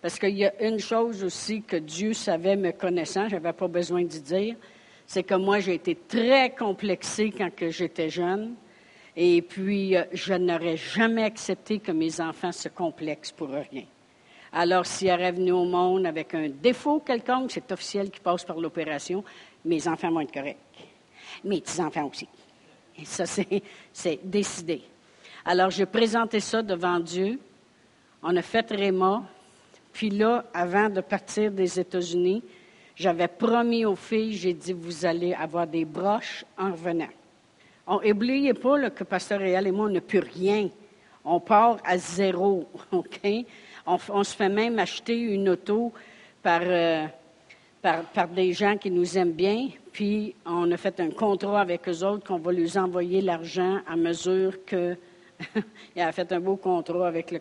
[0.00, 3.68] Parce qu'il y a une chose aussi que Dieu savait me connaissant, je n'avais pas
[3.68, 4.56] besoin d'y dire,
[5.06, 8.54] c'est que moi, j'ai été très complexée quand j'étais jeune.
[9.16, 13.84] Et puis, euh, je n'aurais jamais accepté que mes enfants se complexent pour rien.
[14.52, 18.60] Alors, s'ils auraient venu au monde avec un défaut quelconque, c'est officiel qui passe par
[18.60, 19.24] l'opération,
[19.64, 20.58] mes enfants vont être corrects.
[21.42, 22.28] Mes petits-enfants aussi.
[22.98, 24.82] Et ça, c'est décidé.
[25.50, 27.38] Alors, j'ai présenté ça devant Dieu.
[28.22, 29.22] On a fait Réma.
[29.94, 32.42] Puis là, avant de partir des États-Unis,
[32.94, 37.08] j'avais promis aux filles, j'ai dit, vous allez avoir des broches en revenant.
[37.88, 40.68] N'oubliez pas que Pasteur Réal et moi, on n'a plus rien.
[41.24, 43.20] On part à zéro, OK?
[43.86, 45.94] On, se fait même acheter une auto
[46.42, 47.06] par, euh,
[47.80, 49.68] par, par, des gens qui nous aiment bien.
[49.92, 53.96] Puis, on a fait un contrat avec eux autres qu'on va leur envoyer l'argent à
[53.96, 54.94] mesure que
[55.96, 57.40] il a fait un beau contrat avec le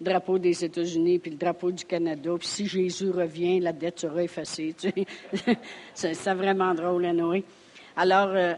[0.00, 2.30] drapeau des États-Unis puis le drapeau du Canada.
[2.38, 4.74] Puis si Jésus revient, la dette sera effacée.
[5.94, 7.44] c'est vraiment drôle, Noé.
[7.98, 8.52] Alors, euh,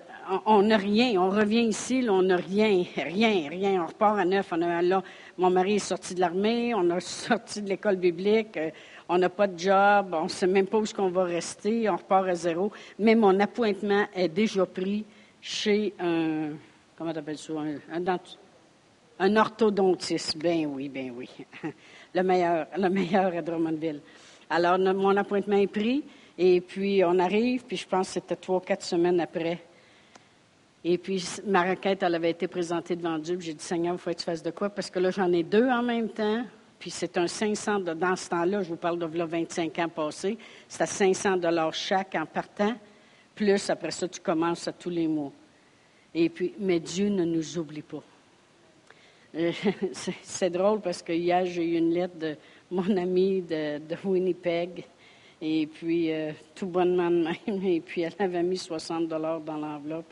[0.46, 1.20] on n'a rien.
[1.20, 3.82] On revient ici, on n'a rien, rien, rien.
[3.82, 4.48] On repart à neuf.
[4.52, 5.02] On a, là,
[5.36, 8.70] mon mari est sorti de l'armée, on a sorti de l'école biblique, euh,
[9.08, 11.96] on n'a pas de job, on ne sait même pas où on va rester, on
[11.96, 12.72] repart à zéro.
[12.98, 15.04] Mais mon appointement est déjà pris
[15.40, 16.50] chez un,
[16.96, 18.18] comment t'appelles ça, un, un,
[19.18, 21.28] un orthodontiste, ben oui, ben oui.
[22.14, 24.00] Le meilleur, le meilleur à Drummondville.
[24.48, 26.02] Alors, mon appointement est pris,
[26.38, 29.62] et puis on arrive, puis je pense que c'était trois, quatre semaines après.
[30.82, 34.10] Et puis, ma requête, elle avait été présentée devant Dieu, j'ai dit, Seigneur, il faut
[34.10, 34.70] que tu fasses de quoi?
[34.70, 36.44] Parce que là, j'en ai deux en même temps,
[36.78, 40.38] puis c'est un 500, de, dans ce temps-là, je vous parle de 25 ans passés,
[40.66, 42.74] c'est à 500 dollars chaque en partant,
[43.34, 45.32] plus après ça, tu commences à tous les mois.
[46.14, 48.02] Et puis, mais Dieu ne nous oublie pas.
[49.38, 49.52] Euh,
[50.22, 52.36] c'est drôle parce que hier, j'ai eu une lettre de
[52.70, 54.84] mon ami de, Winnipeg.
[55.40, 57.64] Et puis, euh, tout bonnement de même.
[57.64, 60.06] Et puis, elle avait mis 60 dollars dans l'enveloppe.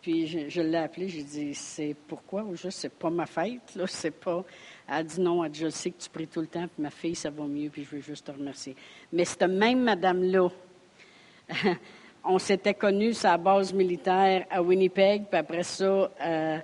[0.00, 2.44] Puis, je, l'ai appelée, j'ai dit, c'est pourquoi?
[2.44, 4.44] Ou juste, c'est pas ma fête, là, c'est pas...
[4.88, 6.82] Elle a dit non, elle dit, je sais que tu pries tout le temps, puis
[6.82, 8.76] ma fille, ça va mieux, puis je veux juste te remercier.
[9.12, 10.48] Mais cette même madame-là,
[12.24, 16.58] on s'était connus la base militaire à Winnipeg, puis après ça, euh,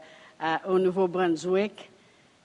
[0.69, 1.91] au Nouveau-Brunswick.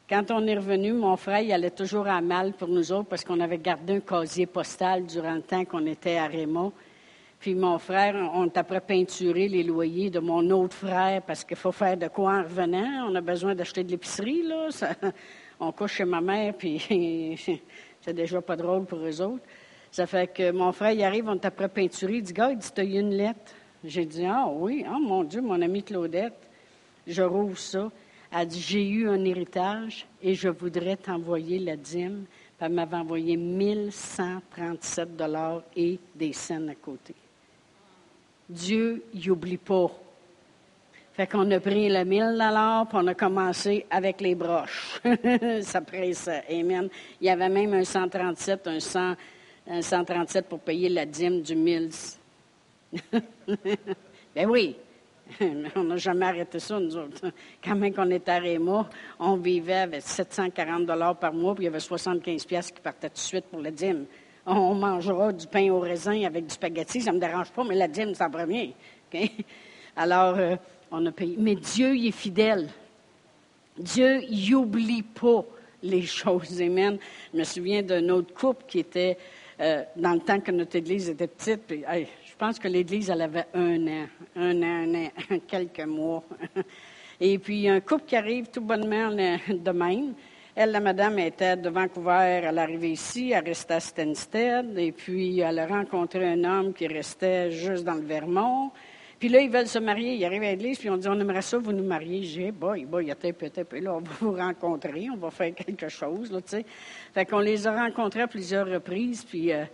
[0.09, 3.23] Quand on est revenu, mon frère, il allait toujours à mal pour nous autres parce
[3.23, 6.73] qu'on avait gardé un casier postal durant le temps qu'on était à Raymond.
[7.39, 11.57] Puis mon frère, on est après peinturer les loyers de mon autre frère parce qu'il
[11.57, 13.07] faut faire de quoi en revenant.
[13.07, 14.69] On a besoin d'acheter de l'épicerie, là.
[15.59, 17.39] on couche chez ma mère, puis
[18.01, 19.45] c'est déjà pas drôle pour eux autres.
[19.91, 22.15] Ça fait que mon frère, il arrive, on est après peinturer.
[22.15, 23.53] Il dit, gars, il dit, t'as eu une lettre?
[23.83, 26.49] J'ai dit, ah oui, oh mon Dieu, mon amie Claudette.
[27.05, 27.91] Je rouvre ça.
[28.31, 32.25] Elle dit, j'ai eu un héritage et je voudrais t'envoyer la dîme.
[32.59, 37.15] Elle m'avait envoyé 1137 dollars et des scènes à côté.
[38.49, 39.89] Dieu, il n'oublie pas.
[41.13, 45.01] Fait qu'on a pris le 1000 dollars, puis on a commencé avec les broches.
[45.61, 46.89] ça presse, amen.
[47.19, 49.15] Il y avait même un 137, un, 100,
[49.67, 51.89] un 137 pour payer la dîme du 1000.
[54.35, 54.75] ben oui,
[55.75, 57.31] on n'a jamais arrêté ça, nous autres.
[57.63, 58.89] Quand même qu'on était à Réma,
[59.19, 63.09] on vivait avec 740 dollars par mois, puis il y avait 75 pièces qui partaient
[63.09, 64.05] tout de suite pour la dîme.
[64.45, 67.75] On mangera du pain au raisin avec du spaghetti, ça ne me dérange pas, mais
[67.75, 68.73] la dîme, c'est en premier.
[69.95, 70.55] Alors, euh,
[70.91, 71.35] on a payé.
[71.37, 72.69] Mais Dieu, il est fidèle.
[73.77, 75.45] Dieu, il n'oublie pas
[75.83, 76.61] les choses.
[76.61, 76.97] Amen.
[77.33, 79.17] Je me souviens d'un autre couple qui était,
[79.59, 81.61] euh, dans le temps que notre Église était petite,
[82.39, 85.09] pense que l'Église, elle avait un an, un an, un an,
[85.47, 86.23] quelques mois.
[87.19, 89.11] Et puis, un couple qui arrive tout bonnement
[89.49, 90.13] de même.
[90.55, 92.41] Elle, la madame, était de Vancouver.
[92.45, 94.77] Elle arrivée ici, elle restait à Stansted.
[94.77, 98.71] Et puis, elle a rencontré un homme qui restait juste dans le Vermont.
[99.19, 100.15] Puis là, ils veulent se marier.
[100.15, 102.23] Ils arrivent à l'église, puis on dit, on aimerait ça vous nous marier.
[102.23, 105.29] J'ai dit, boy, boy, il y a peut-être, là, on va vous rencontrer, on va
[105.29, 106.65] faire quelque chose, là, tu sais.
[107.13, 109.65] Fait qu'on les a rencontrés à plusieurs reprises, puis euh,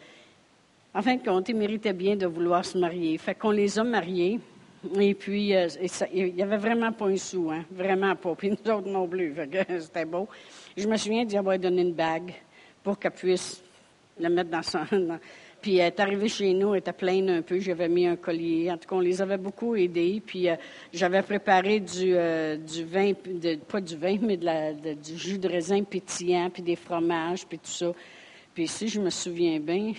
[0.95, 3.17] en fin de compte, ils méritaient bien de vouloir se marier.
[3.17, 4.39] Fait qu'on les a mariés.
[4.97, 5.67] Et puis, euh,
[6.13, 7.65] il n'y avait vraiment pas un sou, hein?
[7.69, 8.33] Vraiment pas.
[8.35, 9.35] Puis nous autres non plus.
[9.79, 10.29] C'était beau.
[10.77, 12.33] Je me souviens d'y avoir donné une bague
[12.81, 13.61] pour qu'elle puisse
[14.17, 14.85] la mettre dans son.
[15.61, 17.59] Puis elle est arrivée chez nous, elle était pleine un peu.
[17.59, 18.71] J'avais mis un collier.
[18.71, 20.21] En tout cas, on les avait beaucoup aidés.
[20.25, 20.55] Puis euh,
[20.93, 23.11] j'avais préparé du, euh, du vin,
[23.67, 27.91] pas du vin, mais du jus de raisin pétillant, puis des fromages, puis tout ça.
[28.53, 29.91] Puis si je me souviens bien,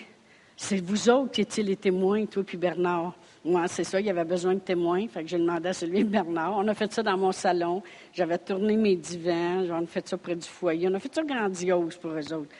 [0.56, 3.14] c'est vous autres qui étiez les témoins, toi puis Bernard.
[3.44, 5.06] Moi, c'est ça, il y avait besoin de témoins.
[5.06, 6.56] Fait que j'ai demandé à celui de Bernard.
[6.56, 7.82] On a fait ça dans mon salon.
[8.12, 9.64] J'avais tourné mes divans.
[9.70, 10.88] On a fait ça près du foyer.
[10.88, 12.50] On a fait ça grandiose pour eux autres.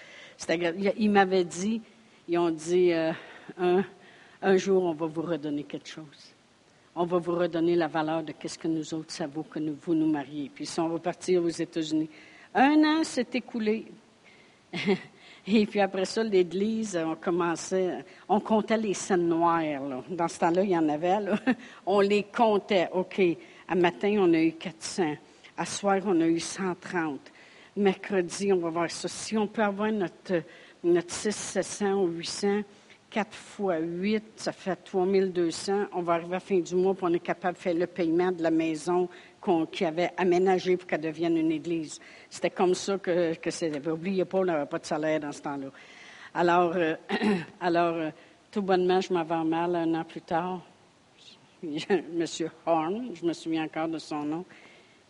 [0.99, 1.81] Ils m'avaient dit,
[2.29, 3.13] ils ont dit, euh,
[3.59, 6.35] un, jour, on va vous redonner quelque chose.
[6.95, 9.95] On va vous redonner la valeur de qu'est-ce que nous autres, ça vaut que vous
[9.95, 10.51] nous mariez.
[10.55, 12.11] Puis ils sont repartis aux États-Unis.
[12.55, 13.87] Un an s'est écoulé.
[15.49, 19.63] Et puis après ça, l'Église, on commençait, on comptait les scènes noires.
[20.09, 21.19] Dans ce temps-là, il y en avait.
[21.87, 22.89] On les comptait.
[22.93, 23.21] OK,
[23.69, 25.15] à matin, on a eu 400.
[25.57, 27.21] À soir, on a eu 130.
[27.77, 29.07] Mercredi, on va voir ça.
[29.07, 30.43] Si on peut avoir notre,
[30.83, 32.63] notre 6, 700 ou 800,
[33.11, 35.87] 4 fois 8, ça fait 3200.
[35.93, 37.87] On va arriver à la fin du mois, puis on est capable de faire le
[37.87, 39.09] paiement de la maison
[39.71, 42.01] qui avait aménagé pour qu'elle devienne une église.
[42.29, 43.81] C'était comme ça que, que c'était.
[43.81, 45.69] N'oubliez pas, on n'avait pas de salaire dans ce temps-là.
[46.35, 46.97] Alors, euh,
[47.61, 48.11] alors euh,
[48.51, 50.61] tout bonnement, je m'avais mal un an plus tard.
[52.13, 54.45] Monsieur Horn, je me souviens encore de son nom,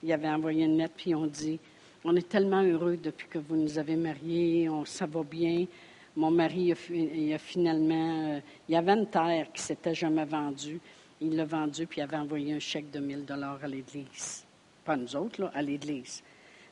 [0.02, 1.58] il avait envoyé une lettre, puis on dit
[2.04, 5.66] On est tellement heureux depuis que vous nous avez mariés, on, ça va bien.
[6.14, 8.34] Mon mari, il a, finalement.
[8.34, 10.80] Euh, il y avait une terre qui s'était jamais vendue.
[11.20, 14.44] Il l'a vendu, puis il avait envoyé un chèque de 1000 dollars à l'Église.
[14.84, 16.22] Pas nous autres, là, à l'Église.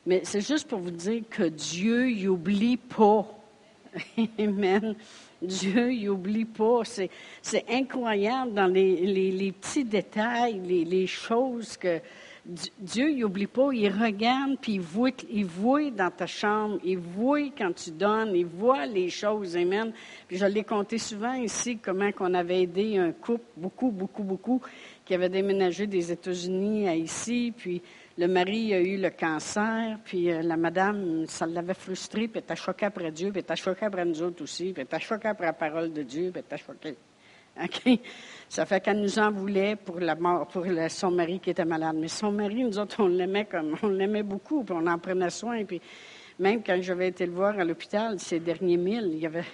[0.05, 3.27] Mais c'est juste pour vous dire que Dieu, n'oublie pas.
[4.39, 4.95] Amen.
[5.41, 6.81] Dieu, n'oublie pas.
[6.83, 11.99] C'est, incroyable dans les, petits détails, les choses que,
[12.45, 17.49] Dieu, il n'oublie pas, il regarde, puis il voit, il dans ta chambre, il voit
[17.57, 19.91] quand tu donnes, il voit les choses, amen.
[20.27, 24.61] Puis je l'ai compté souvent ici, comment qu'on avait aidé un couple, beaucoup, beaucoup, beaucoup,
[25.03, 27.81] qui avait déménagé des États-Unis à ici, puis
[28.15, 32.43] le mari a eu le cancer, puis euh, la madame, ça l'avait frustré, puis elle
[32.43, 34.99] était choquée après Dieu, puis elle était choquée après nous autres aussi, puis elle était
[34.99, 36.95] choquée après la parole de Dieu, puis elle était choquée.
[37.63, 37.99] OK?
[38.47, 41.95] Ça fait qu'elle nous en voulait pour la mort, pour son mari qui était malade.
[41.99, 45.29] Mais son mari, nous autres, on l'aimait comme, on l'aimait beaucoup, puis on en prenait
[45.29, 45.63] soin.
[45.65, 45.81] Puis
[46.39, 49.45] même quand j'avais été le voir à l'hôpital, ces derniers mille, il y avait,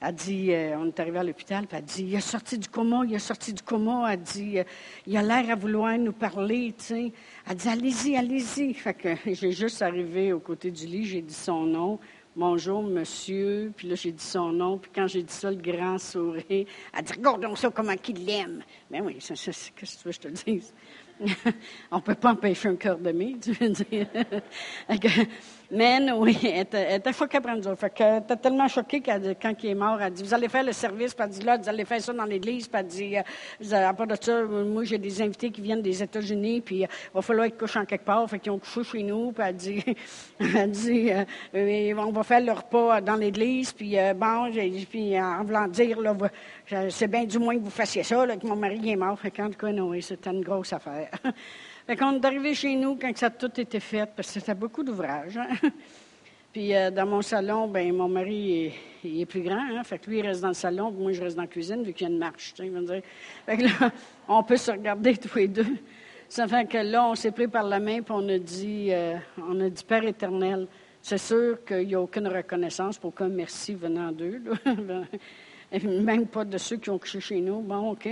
[0.00, 2.68] Elle dit, euh, on est arrivé à l'hôpital, puis elle dit, il est sorti du
[2.68, 4.10] coma, il est sorti du coma.
[4.10, 4.64] Elle dit, euh,
[5.06, 7.12] il a l'air à vouloir nous parler, tu sais.
[7.54, 8.74] Dit, allez-y, allez-y.
[9.34, 11.98] J'ai juste arrivé au côté du lit, j'ai dit son nom.
[12.36, 13.72] Bonjour, monsieur.
[13.76, 14.78] Puis là, j'ai dit son nom.
[14.78, 16.44] Puis quand j'ai dit ça, le grand sourire,
[16.96, 18.62] elle dit, regardons ça, comment qu'il l'aime.
[18.88, 20.72] Ben oui, qu'est-ce que tu veux que je te dise?
[21.90, 24.06] on ne peut pas empêcher un cœur de mie, tu veux dire.
[25.70, 29.70] Mais oui, elle était, choquée après nous Fait que, elle était tellement choquée quand il
[29.70, 31.84] est mort, elle dit, vous allez faire le service, puis elle dit, là, vous allez
[31.84, 35.22] faire ça dans l'église, puis elle dit, euh, à part de ça, moi, j'ai des
[35.22, 38.28] invités qui viennent des États-Unis, puis euh, il va falloir qu'ils couchent en quelque part,
[38.28, 39.84] fait qu'ils ont couché chez nous, puis elle dit,
[40.40, 41.10] elle dit,
[41.54, 44.50] euh, on va faire le repas dans l'église, puis bon,
[44.90, 46.16] puis en voulant dire, là,
[46.88, 49.18] c'est bien du moins que vous fassiez ça, là, que mon mari est mort.
[49.18, 51.10] Fait qu'en tout cas, non, c'était une grosse affaire.
[51.90, 54.54] Fait qu'on est arrivé chez nous quand ça a tout été fait, parce que c'était
[54.54, 55.36] beaucoup d'ouvrages.
[55.36, 55.48] Hein.
[56.52, 58.72] Puis euh, dans mon salon, ben mon mari
[59.02, 59.82] est, plus grand, hein.
[59.82, 61.92] fait que lui il reste dans le salon, moi je reste dans la cuisine vu
[61.92, 62.54] qu'il y a une marche.
[62.56, 62.70] Sais,
[63.44, 63.90] fait là,
[64.28, 65.66] on peut se regarder tous les deux.
[66.28, 69.60] Ça que là, on s'est pris par la main puis on a dit, euh, on
[69.60, 70.68] a dit Père éternel.
[71.02, 74.40] C'est sûr qu'il n'y a aucune reconnaissance, pour aucun merci venant d'eux.
[75.82, 77.62] Même pas de ceux qui ont couché chez nous.
[77.62, 78.08] Bon, OK.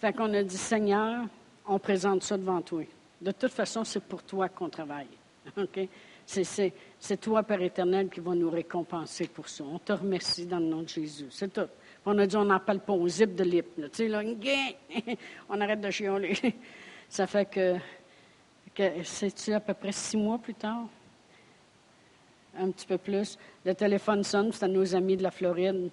[0.00, 1.26] Fait qu'on a dit Seigneur,
[1.64, 2.82] on présente ça devant toi.
[3.20, 5.08] De toute façon, c'est pour toi qu'on travaille.
[6.26, 9.62] C'est toi, Père éternel, qui va nous récompenser pour ça.
[9.64, 11.26] On te remercie dans le nom de Jésus.
[11.30, 11.68] C'est tout.
[12.06, 13.66] On a dit, on n'appelle pas au zip de lip.
[15.48, 16.34] On arrête de chialer.
[17.08, 17.76] Ça fait que,
[18.74, 20.86] que c'est-tu à peu près six mois plus tard?
[22.58, 23.38] Un petit peu plus.
[23.64, 25.90] Le téléphone sonne, c'est à nos amis de la Floride.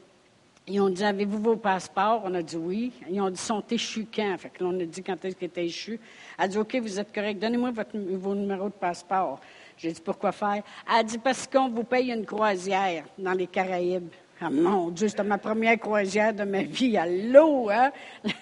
[0.67, 2.21] Ils ont dit Avez-vous vos passeports?
[2.25, 2.91] On a dit oui.
[3.09, 5.47] Ils ont dit Sont échus quand Fait que là, on a dit quand est-ce qu'ils
[5.47, 5.99] étaient échus.
[6.37, 9.39] Elle a dit OK, vous êtes correct, donnez-moi vos numéros de passeport.
[9.77, 10.63] J'ai dit Pourquoi faire?
[10.87, 14.09] Elle a dit Parce qu'on vous paye une croisière dans les Caraïbes.
[14.43, 16.97] Ah, mon Dieu, c'était ma première croisière de ma vie
[17.31, 17.91] l'eau, hein?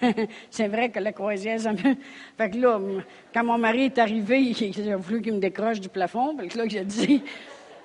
[0.50, 1.78] C'est vrai que la croisière, ça me...
[2.38, 2.80] Fait que là,
[3.34, 6.38] quand mon mari est arrivé, il a voulu qu'il me décroche du plafond.
[6.38, 7.22] Fait que là, j'ai dit,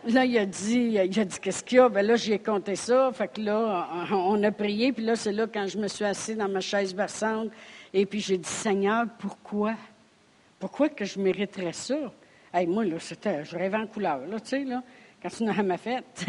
[0.07, 1.89] Là, il a dit, il a dit, qu'est-ce qu'il y a?
[1.89, 3.11] Ben là, j'ai compté ça.
[3.11, 4.93] Fait que là, on a prié.
[4.93, 7.49] Puis là, c'est là quand je me suis assise dans ma chaise berçante.
[7.91, 9.73] Et puis j'ai dit, Seigneur, pourquoi?
[10.59, 11.97] Pourquoi que je mériterais ça?
[12.53, 14.83] Hey, moi, là, c'était, je rêvais en couleur, là, tu sais, là,
[15.21, 16.25] quand tu à ma fête.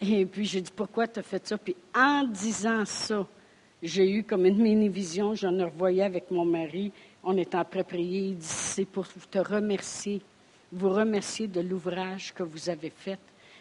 [0.00, 1.58] Et puis j'ai dit, pourquoi tu as fait ça?
[1.58, 3.26] Puis en disant ça,
[3.82, 5.34] j'ai eu comme une mini-vision.
[5.34, 6.90] J'en revoyais avec mon mari.
[7.22, 8.28] On était après prier.
[8.28, 10.22] Il dit, c'est pour te remercier
[10.72, 13.18] vous remercier de l'ouvrage que vous avez fait,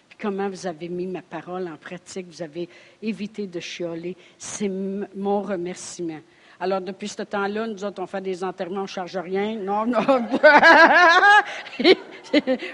[0.07, 2.69] puis comment vous avez mis ma parole en pratique, vous avez
[3.01, 4.15] évité de chioler.
[4.37, 6.19] C'est mon remerciement.
[6.61, 9.55] Alors, depuis ce temps-là, nous autres, on fait des enterrements, on ne charge rien.
[9.55, 10.01] Non, non.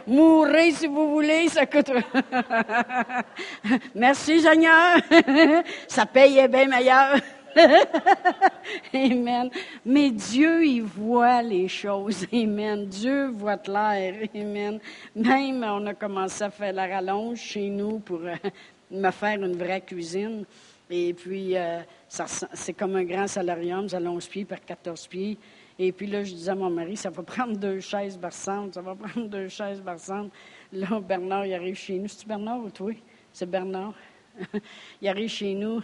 [0.07, 1.91] Mourrez si vous voulez, ça coûte.
[3.95, 4.97] Merci, Seigneur.
[5.87, 7.17] ça paye bien meilleur.
[8.93, 9.49] Amen.
[9.85, 12.25] Mais Dieu, il voit les choses.
[12.33, 12.85] Amen.
[12.85, 14.27] Dieu voit clair.
[14.35, 14.79] Amen.
[15.15, 18.35] Même, on a commencé à faire la rallonge chez nous pour euh,
[18.91, 20.45] me faire une vraie cuisine.
[20.89, 25.37] Et puis, euh, c'est comme un grand salarium, ça 11 pieds par 14 pieds.
[25.77, 28.81] Et puis là, je disais à mon mari, ça va prendre deux chaises barçantes, ça
[28.81, 30.31] va prendre deux chaises barçantes.
[30.71, 32.07] Là, Bernard, il arrive chez nous.
[32.07, 32.93] C'est-tu Bernard ou toi?
[33.33, 33.93] C'est Bernard.
[35.01, 35.81] il arrive chez nous.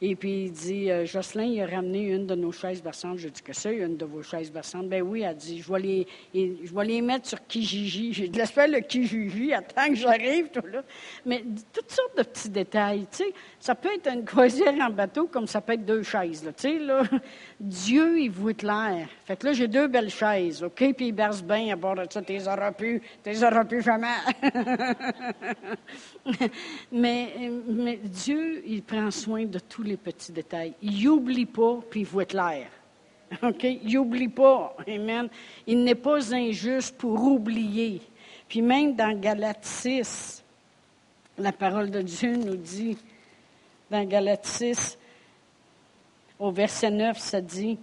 [0.00, 3.18] Et puis il dit, euh, Jocelyn, il a ramené une de nos chaises berçantes.
[3.18, 4.88] Je dis, que c'est une de vos chaises berçantes?
[4.88, 8.12] Ben oui, elle dit, je vais les, je vais les mettre sur Kijiji.
[8.12, 10.82] J'ai laisse faire le Kijiji, attends que j'arrive, tout là.
[11.24, 13.34] Mais toutes sortes de petits détails, tu sais.
[13.64, 17.02] Ça peut être une croisière en bateau comme ça peut être deux chaises, là.
[17.58, 19.08] Dieu, il vous l'air.
[19.24, 20.92] Fait que là, j'ai deux belles chaises, OK?
[20.94, 22.20] Puis il berce bien à bord de ça.
[22.20, 24.18] T'es auras pu, t'es auras pu jamais.
[26.92, 30.74] mais, mais Dieu, il prend soin de tous les petits détails.
[30.82, 32.66] Il n'oublie pas, puis il voit l'air.
[33.42, 33.64] OK?
[33.64, 34.76] Il n'oublie pas.
[34.86, 35.30] Amen.
[35.66, 38.02] Il n'est pas injuste pour oublier.
[38.46, 40.44] Puis même dans Galates 6,
[41.38, 42.98] la parole de Dieu nous dit,
[43.94, 44.98] dans Galates 6,
[46.40, 47.78] au verset 9, ça dit,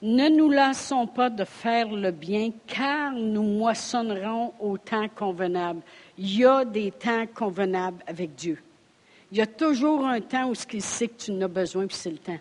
[0.00, 5.80] Ne nous lassons pas de faire le bien, car nous moissonnerons au temps convenable.
[6.16, 8.62] Il y a des temps convenables avec Dieu.
[9.32, 11.88] Il y a toujours un temps où ce qu'il sait que tu en as besoin,
[11.88, 12.38] puis c'est le temps.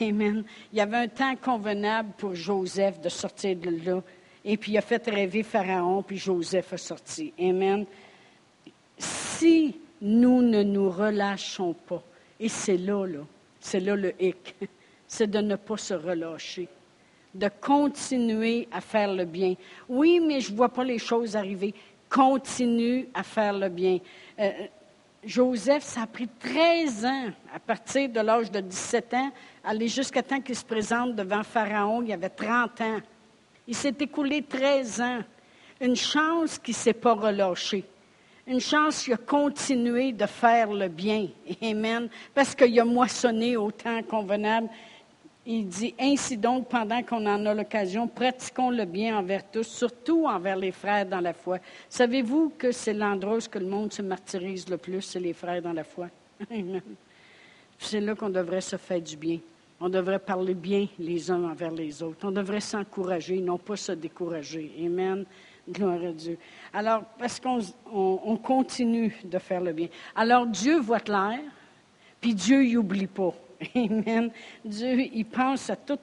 [0.00, 0.42] Amen.
[0.72, 4.02] Il y avait un temps convenable pour Joseph de sortir de là.
[4.46, 7.34] Et puis il a fait rêver Pharaon, puis Joseph a sorti.
[7.38, 7.84] Amen.
[8.96, 12.02] Si nous ne nous relâchons pas,
[12.40, 13.04] et c'est là,
[13.60, 14.56] c'est là le hic,
[15.06, 16.66] c'est de ne pas se relâcher,
[17.34, 19.54] de continuer à faire le bien.
[19.88, 21.74] Oui, mais je ne vois pas les choses arriver.
[22.08, 23.98] Continue à faire le bien.
[24.38, 24.50] Euh,
[25.22, 29.30] Joseph, ça a pris 13 ans, à partir de l'âge de 17 ans,
[29.62, 32.02] aller jusqu'à temps qu'il se présente devant Pharaon.
[32.02, 32.98] Il y avait 30 ans.
[33.68, 35.20] Il s'est écoulé 13 ans.
[35.80, 37.84] Une chance qu'il ne s'est pas relâché.
[38.46, 41.28] Une chance qu'il a continué de faire le bien.
[41.62, 42.08] Amen.
[42.34, 44.68] Parce qu'il a moissonné au temps convenable.
[45.46, 50.26] Il dit, ainsi donc, pendant qu'on en a l'occasion, pratiquons le bien envers tous, surtout
[50.26, 51.58] envers les frères dans la foi.
[51.88, 55.72] Savez-vous que c'est l'endroit où le monde se martyrise le plus, c'est les frères dans
[55.72, 56.08] la foi?
[57.78, 59.38] c'est là qu'on devrait se faire du bien.
[59.80, 62.28] On devrait parler bien les uns envers les autres.
[62.28, 64.70] On devrait s'encourager, non pas se décourager.
[64.84, 65.24] Amen.
[65.68, 66.38] Gloire à Dieu.
[66.72, 69.88] Alors, parce qu'on continue de faire le bien.
[70.14, 71.38] Alors, Dieu voit clair,
[72.20, 73.34] puis Dieu n'oublie pas.
[73.74, 74.30] Amen.
[74.64, 76.00] Dieu, il pense à toutes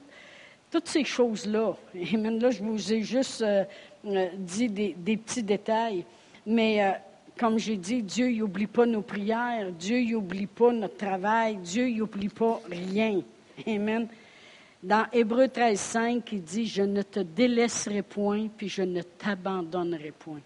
[0.86, 1.76] ces choses-là.
[2.14, 2.38] Amen.
[2.38, 3.64] Là, je vous ai juste euh,
[4.06, 6.04] euh, dit des, petits détails.
[6.46, 6.90] Mais euh,
[7.38, 9.72] comme j'ai dit, Dieu n'oublie pas nos prières.
[9.72, 11.56] Dieu n'oublie pas notre travail.
[11.56, 13.20] Dieu n'oublie pas rien.
[13.66, 14.08] Amen.
[14.82, 20.12] Dans Hébreu 13, 5, il dit Je ne te délaisserai point, puis je ne t'abandonnerai
[20.12, 20.40] point.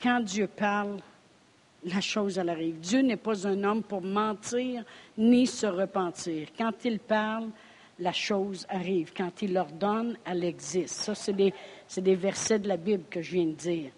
[0.00, 0.98] quand Dieu parle,
[1.84, 2.78] la chose, elle arrive.
[2.78, 4.84] Dieu n'est pas un homme pour mentir
[5.18, 6.48] ni se repentir.
[6.56, 7.48] Quand il parle,
[7.98, 9.12] la chose arrive.
[9.16, 10.94] Quand il ordonne, elle existe.
[10.94, 11.52] Ça, c'est des,
[11.96, 13.90] des, versets de la Bible que je viens de dire.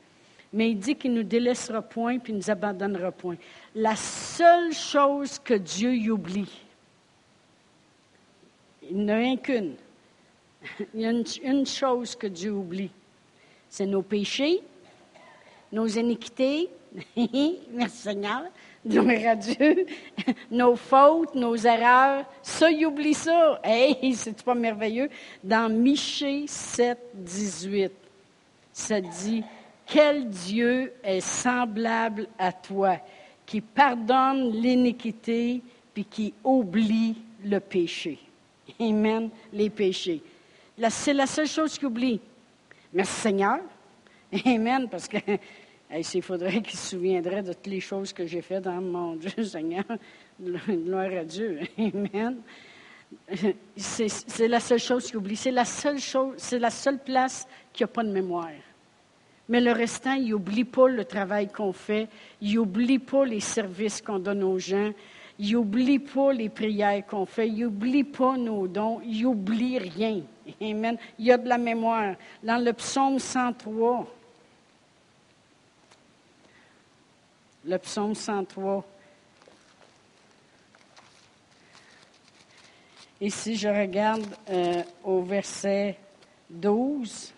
[0.54, 3.36] Mais il dit qu'il ne nous délaissera point puis nous abandonnera point.
[3.74, 6.63] La seule chose que Dieu y oublie,
[8.90, 9.74] il n'y en a qu'une.
[10.94, 12.90] Il y a une chose que Dieu oublie.
[13.68, 14.62] C'est nos péchés,
[15.72, 16.70] nos iniquités,
[17.72, 18.44] Merci Seigneur.
[18.86, 19.86] Gloire à Dieu.
[20.50, 23.60] Nos fautes, nos erreurs, ça, il oublie ça.
[23.64, 25.08] Hey, c'est pas merveilleux?
[25.42, 27.92] Dans Michée 7, 18,
[28.72, 29.42] ça dit
[29.86, 32.98] Quel Dieu est semblable à toi,
[33.46, 35.62] qui pardonne l'iniquité
[35.94, 38.18] puis qui oublie le péché?
[38.80, 40.22] Amen, les péchés.
[40.90, 42.20] C'est la seule chose qu'il oublie.
[42.92, 43.58] Merci Seigneur.
[44.44, 45.18] Amen, parce que
[46.22, 49.84] faudrait qu'il se souviendrait de toutes les choses que j'ai faites dans mon Dieu, Seigneur.
[50.40, 51.60] Gloire à Dieu.
[51.78, 52.38] Amen.
[53.76, 55.36] C'est la seule chose qu'il oublie.
[55.36, 55.98] C'est la seule
[56.36, 58.50] c'est la seule place qui n'a pas de mémoire.
[59.48, 62.08] Mais le restant, il n'oublie pas le travail qu'on fait,
[62.40, 64.90] il n'oublie pas les services qu'on donne aux gens,
[65.38, 70.22] il n'oublie pas les prières qu'on fait, il n'oublie pas nos dons, il n'oublie rien.
[70.60, 70.96] Amen.
[71.18, 72.14] Il y a de la mémoire.
[72.42, 74.06] Dans le psaume 103,
[77.64, 78.84] le psaume 103.
[83.20, 85.96] Et si je regarde euh, au verset
[86.50, 87.32] 12,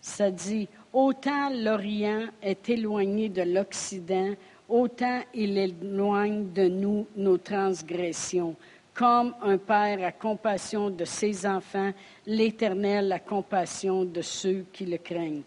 [0.00, 4.32] ça dit, Autant l'Orient est éloigné de l'Occident,
[4.68, 8.54] autant il éloigne de nous nos transgressions.
[8.94, 11.92] Comme un père a compassion de ses enfants,
[12.26, 15.44] l'Éternel a compassion de ceux qui le craignent.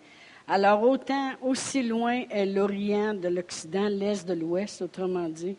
[0.47, 5.55] Alors, autant, aussi loin est l'Orient de l'Occident, l'Est de l'Ouest, autrement dit,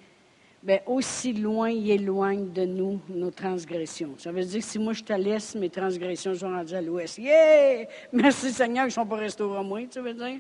[0.63, 4.15] bien, aussi loin il éloigne de nous nos transgressions.
[4.19, 7.19] Ça veut dire que si moi je te laisse, mes transgressions sont rendues à l'Ouest.
[7.19, 7.87] Yeah!
[8.13, 10.39] Merci Seigneur, ils ne sont pas restés au moins, tu veux dire?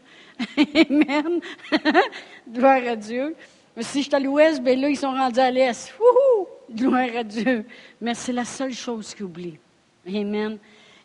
[0.90, 1.40] Amen!
[2.48, 3.34] Gloire à Dieu.
[3.76, 5.92] Mais si je suis à l'Ouest, bien là, ils sont rendus à l'Est.
[5.98, 6.46] Wouhou!
[6.70, 7.64] Gloire à Dieu.
[8.00, 9.58] Mais c'est la seule chose qu'ils oublient.
[10.06, 10.58] Amen.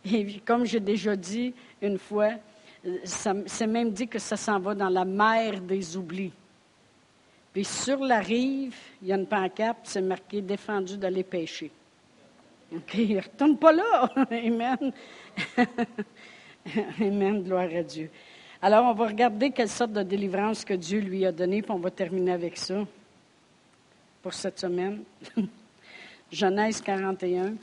[0.06, 2.32] Et comme j'ai déjà dit une fois,
[3.04, 6.32] c'est même dit que ça s'en va dans la mer des oublis.
[7.58, 11.72] Puis sur la rive, il y a une pancarte, c'est marqué défendu d'aller pêcher.
[12.72, 14.14] OK, ne retourne pas là.
[14.30, 14.94] Amen.
[17.02, 18.12] Amen, gloire à Dieu.
[18.62, 21.80] Alors, on va regarder quelle sorte de délivrance que Dieu lui a donnée, puis on
[21.80, 22.86] va terminer avec ça
[24.22, 25.02] pour cette semaine.
[26.32, 27.56] Genèse 41.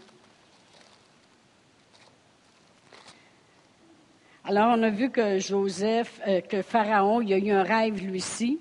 [4.44, 8.20] Alors, on a vu que Joseph, euh, que Pharaon, il a eu un rêve lui
[8.20, 8.58] ci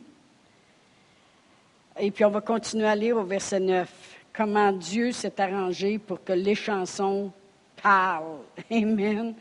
[2.00, 3.88] Et puis, on va continuer à lire au verset 9.
[4.34, 7.32] Comment Dieu s'est arrangé pour que les chansons
[7.82, 8.40] parlent.
[8.72, 9.36] Amen.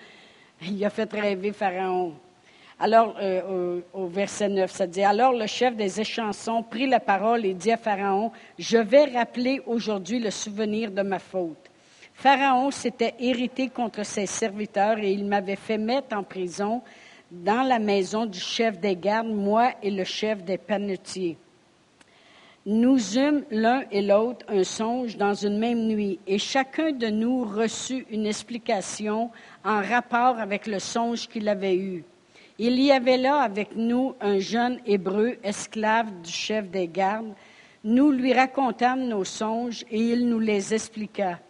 [0.61, 2.13] Il a fait rêver Pharaon.
[2.79, 7.47] Alors, euh, au, verset 9, ça dit, Alors le chef des échansons prit la parole
[7.47, 11.71] et dit à Pharaon, Je vais rappeler aujourd'hui le souvenir de ma faute.
[12.13, 16.83] Pharaon s'était irrité contre ses serviteurs et il m'avait fait mettre en prison
[17.31, 21.39] dans la maison du chef des gardes, moi et le chef des panetiers.
[22.65, 27.43] Nous eûmes l'un et l'autre un songe dans une même nuit, et chacun de nous
[27.43, 29.31] reçut une explication
[29.65, 32.05] en rapport avec le songe qu'il avait eu.
[32.61, 37.35] Il y avait là avec nous un jeune hébreu, esclave du chef des gardes,
[37.83, 41.41] Nous lui racontâmes nos songes et il nous les expliqua.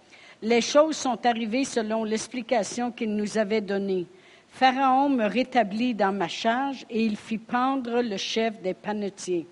[0.41, 4.07] Les choses sont arrivées selon l'explication qu'il nous avait donnée.
[4.49, 9.47] Pharaon me rétablit dans ma charge et il fit pendre le chef des panetiers.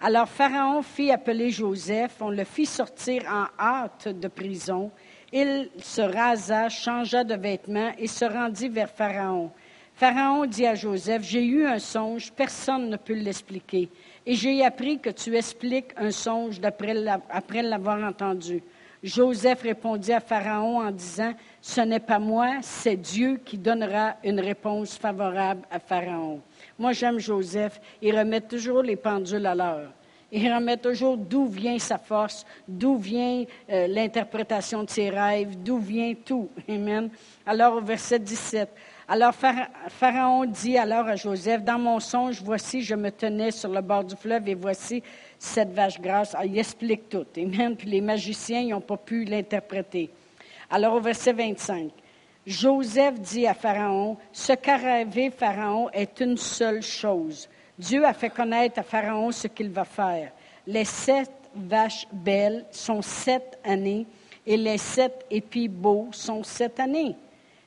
[0.00, 4.90] Alors Pharaon fit appeler Joseph, on le fit sortir en hâte de prison.
[5.32, 9.50] Il se rasa, changea de vêtements et se rendit vers Pharaon.
[9.94, 13.88] Pharaon dit à Joseph, J'ai eu un songe, personne ne peut l'expliquer.
[14.26, 16.60] Et j'ai appris que tu expliques un songe
[17.30, 18.62] après l'avoir entendu.
[19.04, 24.40] Joseph répondit à Pharaon en disant, Ce n'est pas moi, c'est Dieu qui donnera une
[24.40, 26.40] réponse favorable à Pharaon.
[26.78, 27.78] Moi, j'aime Joseph.
[28.00, 29.90] Il remet toujours les pendules à l'heure.
[30.32, 35.76] Il remet toujours d'où vient sa force, d'où vient euh, l'interprétation de ses rêves, d'où
[35.76, 36.48] vient tout.
[36.68, 37.10] Amen.
[37.44, 38.70] Alors, au verset 17.
[39.06, 39.34] Alors
[39.88, 44.02] Pharaon dit alors à Joseph, dans mon songe, voici, je me tenais sur le bord
[44.02, 45.02] du fleuve et voici
[45.44, 46.34] cette vache grasse.
[46.36, 47.26] Ah, il explique tout.
[47.36, 47.76] Amen.
[47.76, 50.10] Puis les magiciens n'ont pas pu l'interpréter.
[50.70, 51.90] Alors au verset 25,
[52.46, 57.48] Joseph dit à Pharaon, ce qu'a rêvé Pharaon est une seule chose.
[57.78, 60.32] Dieu a fait connaître à Pharaon ce qu'il va faire.
[60.66, 64.06] Les sept vaches belles sont sept années
[64.46, 67.16] et les sept épis beaux sont sept années.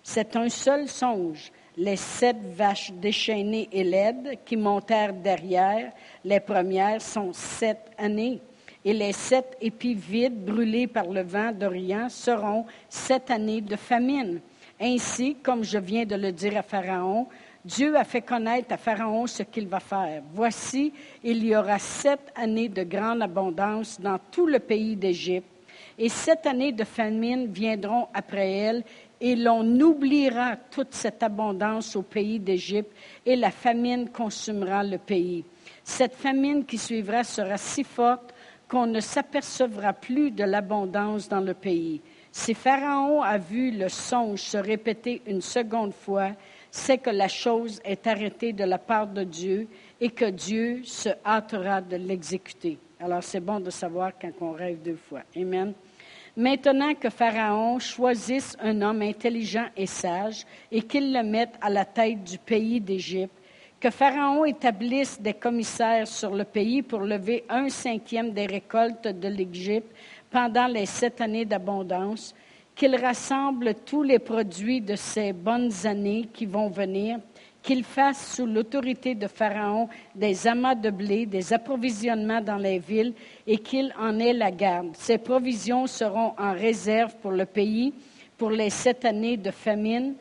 [0.03, 1.51] C'est un seul songe.
[1.79, 5.91] Les sept vaches déchaînées et laides qui montèrent derrière
[6.25, 8.41] les premières sont sept années.
[8.83, 14.39] Et les sept épis vides brûlés par le vent d'Orient seront sept années de famine.
[14.81, 17.27] Ainsi, comme je viens de le dire à Pharaon,
[17.63, 20.23] Dieu a fait connaître à Pharaon ce qu'il va faire.
[20.33, 20.91] Voici,
[21.23, 25.45] il y aura sept années de grande abondance dans tout le pays d'Égypte,
[25.99, 28.83] et sept années de famine viendront après elles,
[29.19, 32.91] et l'on oubliera toute cette abondance au pays d'Égypte,
[33.25, 35.43] et la famine consumera le pays.
[35.83, 38.33] Cette famine qui suivra sera si forte
[38.67, 42.01] qu'on ne s'apercevra plus de l'abondance dans le pays.
[42.31, 46.31] Si Pharaon a vu le songe se répéter une seconde fois,
[46.69, 49.67] c'est que la chose est arrêtée de la part de Dieu
[49.99, 52.77] et que Dieu se hâtera de l'exécuter.
[52.99, 55.21] Alors c'est bon de savoir quand on rêve deux fois.
[55.35, 55.73] Amen.
[56.37, 61.83] Maintenant que Pharaon choisisse un homme intelligent et sage et qu'il le mette à la
[61.83, 63.33] tête du pays d'Égypte,
[63.79, 69.27] que Pharaon établisse des commissaires sur le pays pour lever un cinquième des récoltes de
[69.27, 69.91] l'Égypte
[70.29, 72.35] pendant les sept années d'abondance,
[72.75, 77.17] qu'il rassemble tous les produits de ces bonnes années qui vont venir,
[77.67, 83.13] qu'il fasse sous l'autorité de Pharaon des amas de blé, des approvisionnements dans les villes
[83.45, 84.95] et qu'il en ait la garde.
[84.95, 87.93] Ces provisions seront en réserve pour le pays
[88.37, 90.13] pour les sept années de famine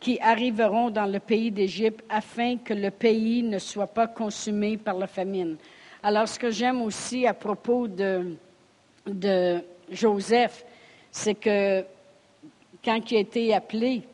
[0.00, 4.94] qui arriveront dans le pays d'Égypte afin que le pays ne soit pas consumé par
[4.94, 5.58] la famine.
[6.02, 8.34] Alors, ce que j'aime aussi à propos de,
[9.90, 10.64] Joseph,
[11.10, 11.84] c'est que
[12.82, 14.04] quand il a été appelé,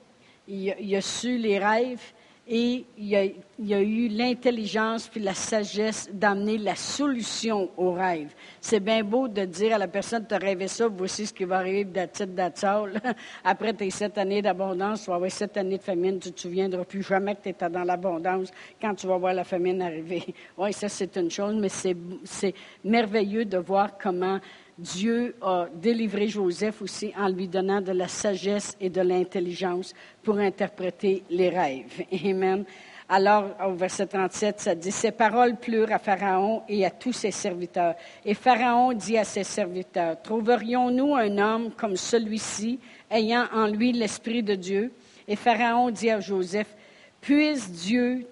[0.49, 2.12] il, a su les rêves
[2.53, 8.34] et il a, a eu l'intelligence puis la sagesse d'amener la solution aux rêves.
[8.61, 11.59] C'est bien beau de dire à la personne, tu rêvé ça, voici ce qui va
[11.59, 13.01] arriver d'attitude d'attitude.
[13.44, 16.40] Après tes sept années d'abondance, tu vas avoir sept années de famine, tu ne te
[16.40, 20.34] souviendras plus jamais que tu étais dans l'abondance quand tu vas voir la famine arriver.
[20.59, 24.40] Oui, ça c'est une chose, mais c'est merveilleux de voir comment
[24.80, 30.38] Dieu a délivré Joseph aussi en lui donnant de la sagesse et de l'intelligence pour
[30.38, 32.06] interpréter les rêves.
[32.24, 32.64] Amen.
[33.06, 37.30] Alors, au verset 37, ça dit, Ces paroles plurent à Pharaon et à tous ses
[37.30, 37.94] serviteurs.
[38.24, 42.78] Et Pharaon dit à ses serviteurs, Trouverions-nous un homme comme celui-ci,
[43.10, 44.92] ayant en lui l'Esprit de Dieu?
[45.28, 46.74] Et Pharaon dit à Joseph,
[47.20, 48.26] Puisse Dieu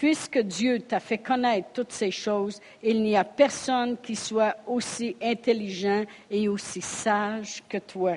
[0.00, 5.14] Puisque Dieu t'a fait connaître toutes ces choses, il n'y a personne qui soit aussi
[5.20, 8.14] intelligent et aussi sage que toi.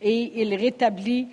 [0.00, 1.28] Et il rétablit,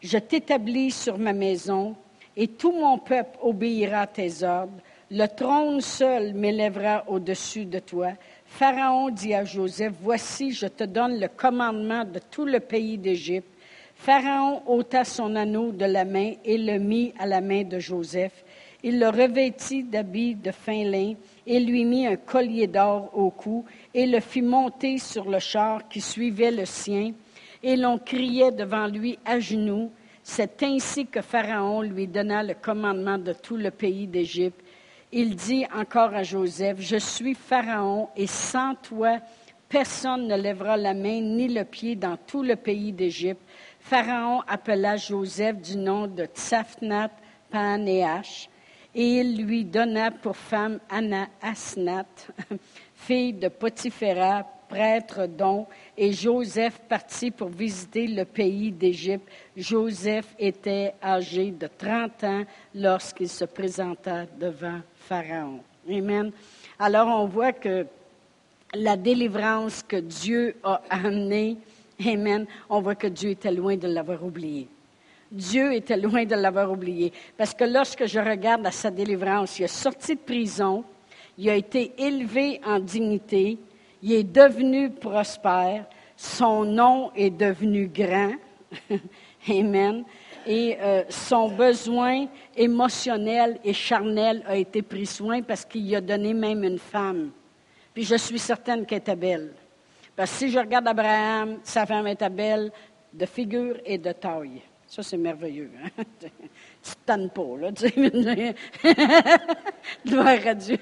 [0.00, 1.96] je t'établis sur ma maison,
[2.36, 4.78] et tout mon peuple obéira à tes ordres.
[5.10, 8.12] Le trône seul m'élèvera au-dessus de toi.
[8.46, 13.48] Pharaon dit à Joseph, Voici, je te donne le commandement de tout le pays d'Égypte.
[13.96, 18.44] Pharaon ôta son anneau de la main et le mit à la main de Joseph.
[18.82, 21.14] Il le revêtit d'habits de fin lin
[21.46, 25.86] et lui mit un collier d'or au cou et le fit monter sur le char
[25.88, 27.12] qui suivait le sien.
[27.62, 29.90] Et l'on criait devant lui à genoux.
[30.22, 34.60] C'est ainsi que Pharaon lui donna le commandement de tout le pays d'Égypte.
[35.12, 39.18] Il dit encore à Joseph, Je suis Pharaon et sans toi,
[39.68, 43.42] personne ne lèvera la main ni le pied dans tout le pays d'Égypte.
[43.80, 47.10] Pharaon appela Joseph du nom de Tsafnat
[47.50, 48.49] Panéach
[48.94, 52.06] et il lui donna pour femme Anna Asnat,
[52.94, 55.66] fille de Potiphéra, prêtre dont,
[55.96, 59.28] et Joseph partit pour visiter le pays d'Égypte.
[59.56, 65.60] Joseph était âgé de 30 ans lorsqu'il se présenta devant Pharaon.
[65.88, 66.30] Amen.
[66.78, 67.86] Alors on voit que
[68.74, 71.56] la délivrance que Dieu a amenée,
[72.06, 74.68] Amen, on voit que Dieu était loin de l'avoir oublié.
[75.30, 77.12] Dieu était loin de l'avoir oublié.
[77.36, 80.84] Parce que lorsque je regarde à sa délivrance, il est sorti de prison,
[81.38, 83.58] il a été élevé en dignité,
[84.02, 88.32] il est devenu prospère, son nom est devenu grand.
[89.48, 90.04] Amen.
[90.46, 92.26] Et euh, son besoin
[92.56, 97.30] émotionnel et charnel a été pris soin parce qu'il a donné même une femme.
[97.94, 99.52] Puis je suis certaine qu'elle était belle.
[100.16, 102.72] Parce que si je regarde Abraham, sa femme était belle
[103.12, 104.62] de figure et de taille.
[104.90, 105.70] Ça, c'est merveilleux.
[105.84, 106.02] Hein?
[106.18, 107.70] tu te tannes pas, là.
[110.04, 110.78] Gloire à Dieu.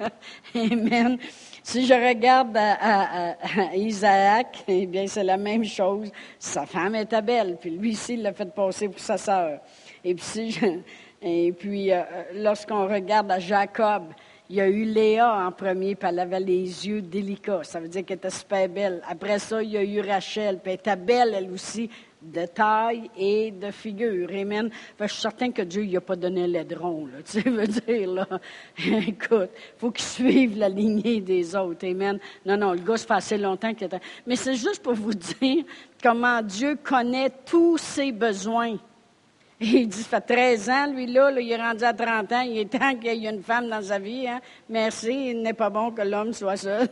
[0.54, 1.18] Amen.
[1.64, 3.34] Si je regarde à,
[3.74, 6.12] Isaac, eh bien, c'est la même chose.
[6.38, 9.58] Sa femme était belle, puis lui ici, il l'a fait passer pour sa sœur.
[10.04, 10.56] Et puis,
[11.20, 12.02] et puis euh,
[12.34, 14.04] lorsqu'on regarde à Jacob,
[14.48, 17.64] il y a eu Léa en premier, puis elle avait les yeux délicats.
[17.64, 19.02] Ça veut dire qu'elle était super belle.
[19.06, 21.90] Après ça, il y a eu Rachel, puis elle était belle, elle aussi,
[22.20, 24.28] de taille et de figure.
[24.30, 24.70] Amen.
[25.00, 27.18] je suis certain que Dieu n'a pas donné l'aidron, là.
[27.24, 28.26] Tu veux dire, là.
[29.06, 31.86] Écoute, faut qu'il suive la lignée des autres.
[31.86, 32.18] Amen.
[32.44, 34.00] Non, non, le gars, ça fait assez longtemps qu'il était.
[34.26, 35.64] Mais c'est juste pour vous dire
[36.02, 38.76] comment Dieu connaît tous ses besoins.
[39.60, 42.58] il dit, ça fait 13 ans, lui, là, il est rendu à 30 ans, il
[42.58, 44.26] est temps qu'il y ait une femme dans sa vie.
[44.26, 44.40] Hein?
[44.68, 46.88] Merci, il n'est pas bon que l'homme soit seul.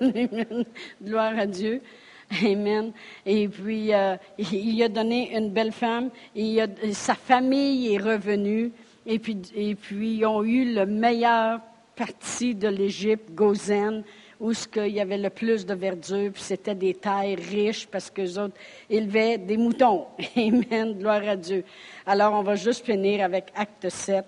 [1.03, 1.83] Gloire à Dieu.
[2.45, 2.93] Amen.
[3.25, 6.11] Et puis, euh, il a donné une belle femme.
[6.35, 6.59] Et
[6.93, 8.73] sa famille est revenue.
[9.07, 11.61] Et puis, et puis, ils ont eu le meilleur
[11.95, 14.03] parti de l'Égypte, Gozen,
[14.39, 18.11] où ce il y avait le plus de verdure, puis c'était des terres riches parce
[18.11, 18.57] que autres
[18.91, 20.07] élevaient des moutons.
[20.37, 20.99] Amen.
[20.99, 21.65] Gloire à Dieu.
[22.05, 24.25] Alors, on va juste finir avec Acte 7.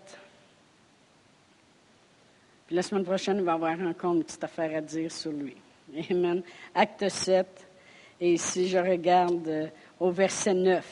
[2.67, 5.33] Puis la semaine prochaine, il va y avoir encore une petite affaire à dire sur
[5.33, 5.57] lui.
[6.11, 6.43] Amen.
[6.75, 7.68] Acte 7.
[8.21, 9.66] Et si je regarde euh,
[10.01, 10.85] au verset 9,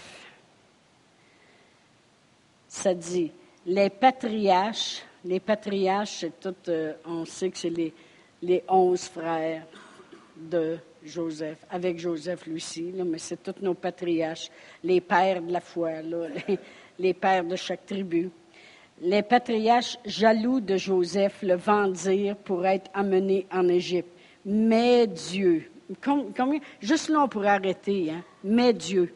[2.68, 3.32] ça dit,
[3.66, 9.66] les patriarches, les patriarches, c'est tout, euh, on sait que c'est les, onze frères
[10.36, 14.50] de Joseph, avec Joseph lui aussi, mais c'est tous nos patriarches,
[14.84, 16.58] les pères de la foi, les,
[16.98, 18.30] les, pères de chaque tribu.
[19.00, 24.10] Les patriarches jaloux de Joseph le vendirent pour être amené en Égypte.
[24.44, 25.70] Mais Dieu,
[26.80, 28.10] Juste là, on pourrait arrêter.
[28.10, 28.22] Hein?
[28.42, 29.14] Mais Dieu.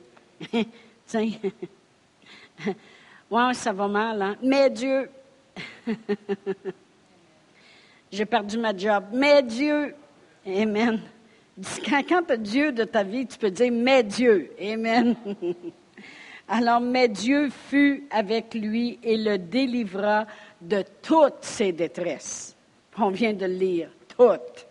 [1.07, 1.31] Tiens.
[3.31, 4.23] ouais, ça va mal.
[4.23, 4.37] Hein?
[4.43, 5.11] Mais Dieu.
[8.13, 9.05] J'ai perdu ma job.
[9.13, 9.95] Mais Dieu.
[10.47, 11.01] Amen.
[11.85, 14.53] Quand, quand Dieu de ta vie, tu peux dire Mais Dieu.
[14.61, 15.15] Amen.
[16.49, 20.27] Alors, mais Dieu fut avec lui et le délivra
[20.61, 22.57] de toutes ses détresses.
[22.99, 23.91] On vient de le lire.
[24.09, 24.67] Toutes.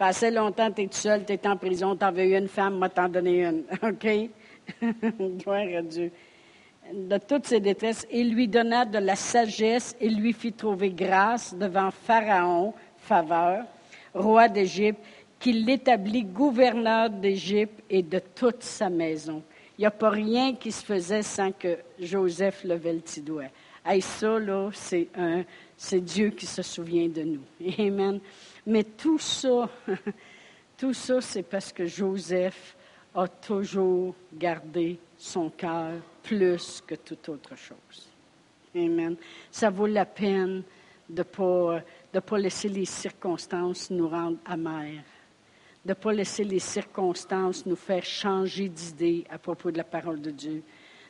[0.00, 2.78] Passé longtemps, tu es tout seul, tu es en prison, tu avais eu une femme,
[2.78, 3.64] moi t'en donné une.
[3.82, 4.30] OK?
[5.42, 6.10] Gloire à Dieu.
[6.90, 11.54] De toutes ses détresses, il lui donna de la sagesse et lui fit trouver grâce
[11.54, 13.66] devant Pharaon, faveur,
[14.14, 15.00] roi d'Égypte,
[15.38, 19.42] qu'il l'établit gouverneur d'Égypte et de toute sa maison.
[19.76, 23.50] Il n'y a pas rien qui se faisait sans que Joseph levait le petit doigt.
[23.84, 27.42] Hey, ça, là, c'est Dieu qui se souvient de nous.
[27.78, 28.18] Amen.
[28.66, 29.68] Mais tout ça,
[30.76, 32.76] tout ça, c'est parce que Joseph
[33.14, 35.92] a toujours gardé son cœur
[36.22, 38.08] plus que toute autre chose.
[38.74, 39.16] Amen.
[39.50, 40.62] Ça vaut la peine
[41.08, 41.82] de ne pas,
[42.12, 45.02] de pas laisser les circonstances nous rendre amers,
[45.84, 50.20] de ne pas laisser les circonstances nous faire changer d'idée à propos de la parole
[50.20, 50.62] de Dieu,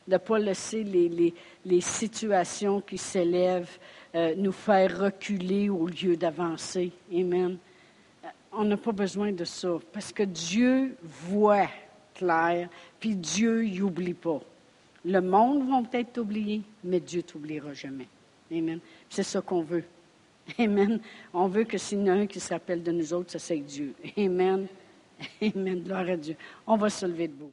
[0.07, 1.35] de ne pas laisser les, les,
[1.67, 3.79] les situations qui s'élèvent
[4.15, 6.91] euh, nous faire reculer au lieu d'avancer.
[7.13, 7.57] Amen.
[8.25, 11.69] Euh, on n'a pas besoin de ça parce que Dieu voit
[12.15, 14.41] clair, puis Dieu n'oublie pas.
[15.05, 18.09] Le monde va peut-être t'oublier, mais Dieu t'oubliera jamais.
[18.53, 18.81] Amen.
[19.09, 19.85] C'est ça qu'on veut.
[20.59, 21.01] Amen.
[21.33, 23.39] On veut que s'il y en a un qui se rappelle de nous autres, ça
[23.39, 23.95] c'est Dieu.
[24.19, 24.67] Amen.
[25.43, 25.83] Amen.
[25.83, 26.37] Gloire à Dieu.
[26.67, 27.53] On va se lever debout.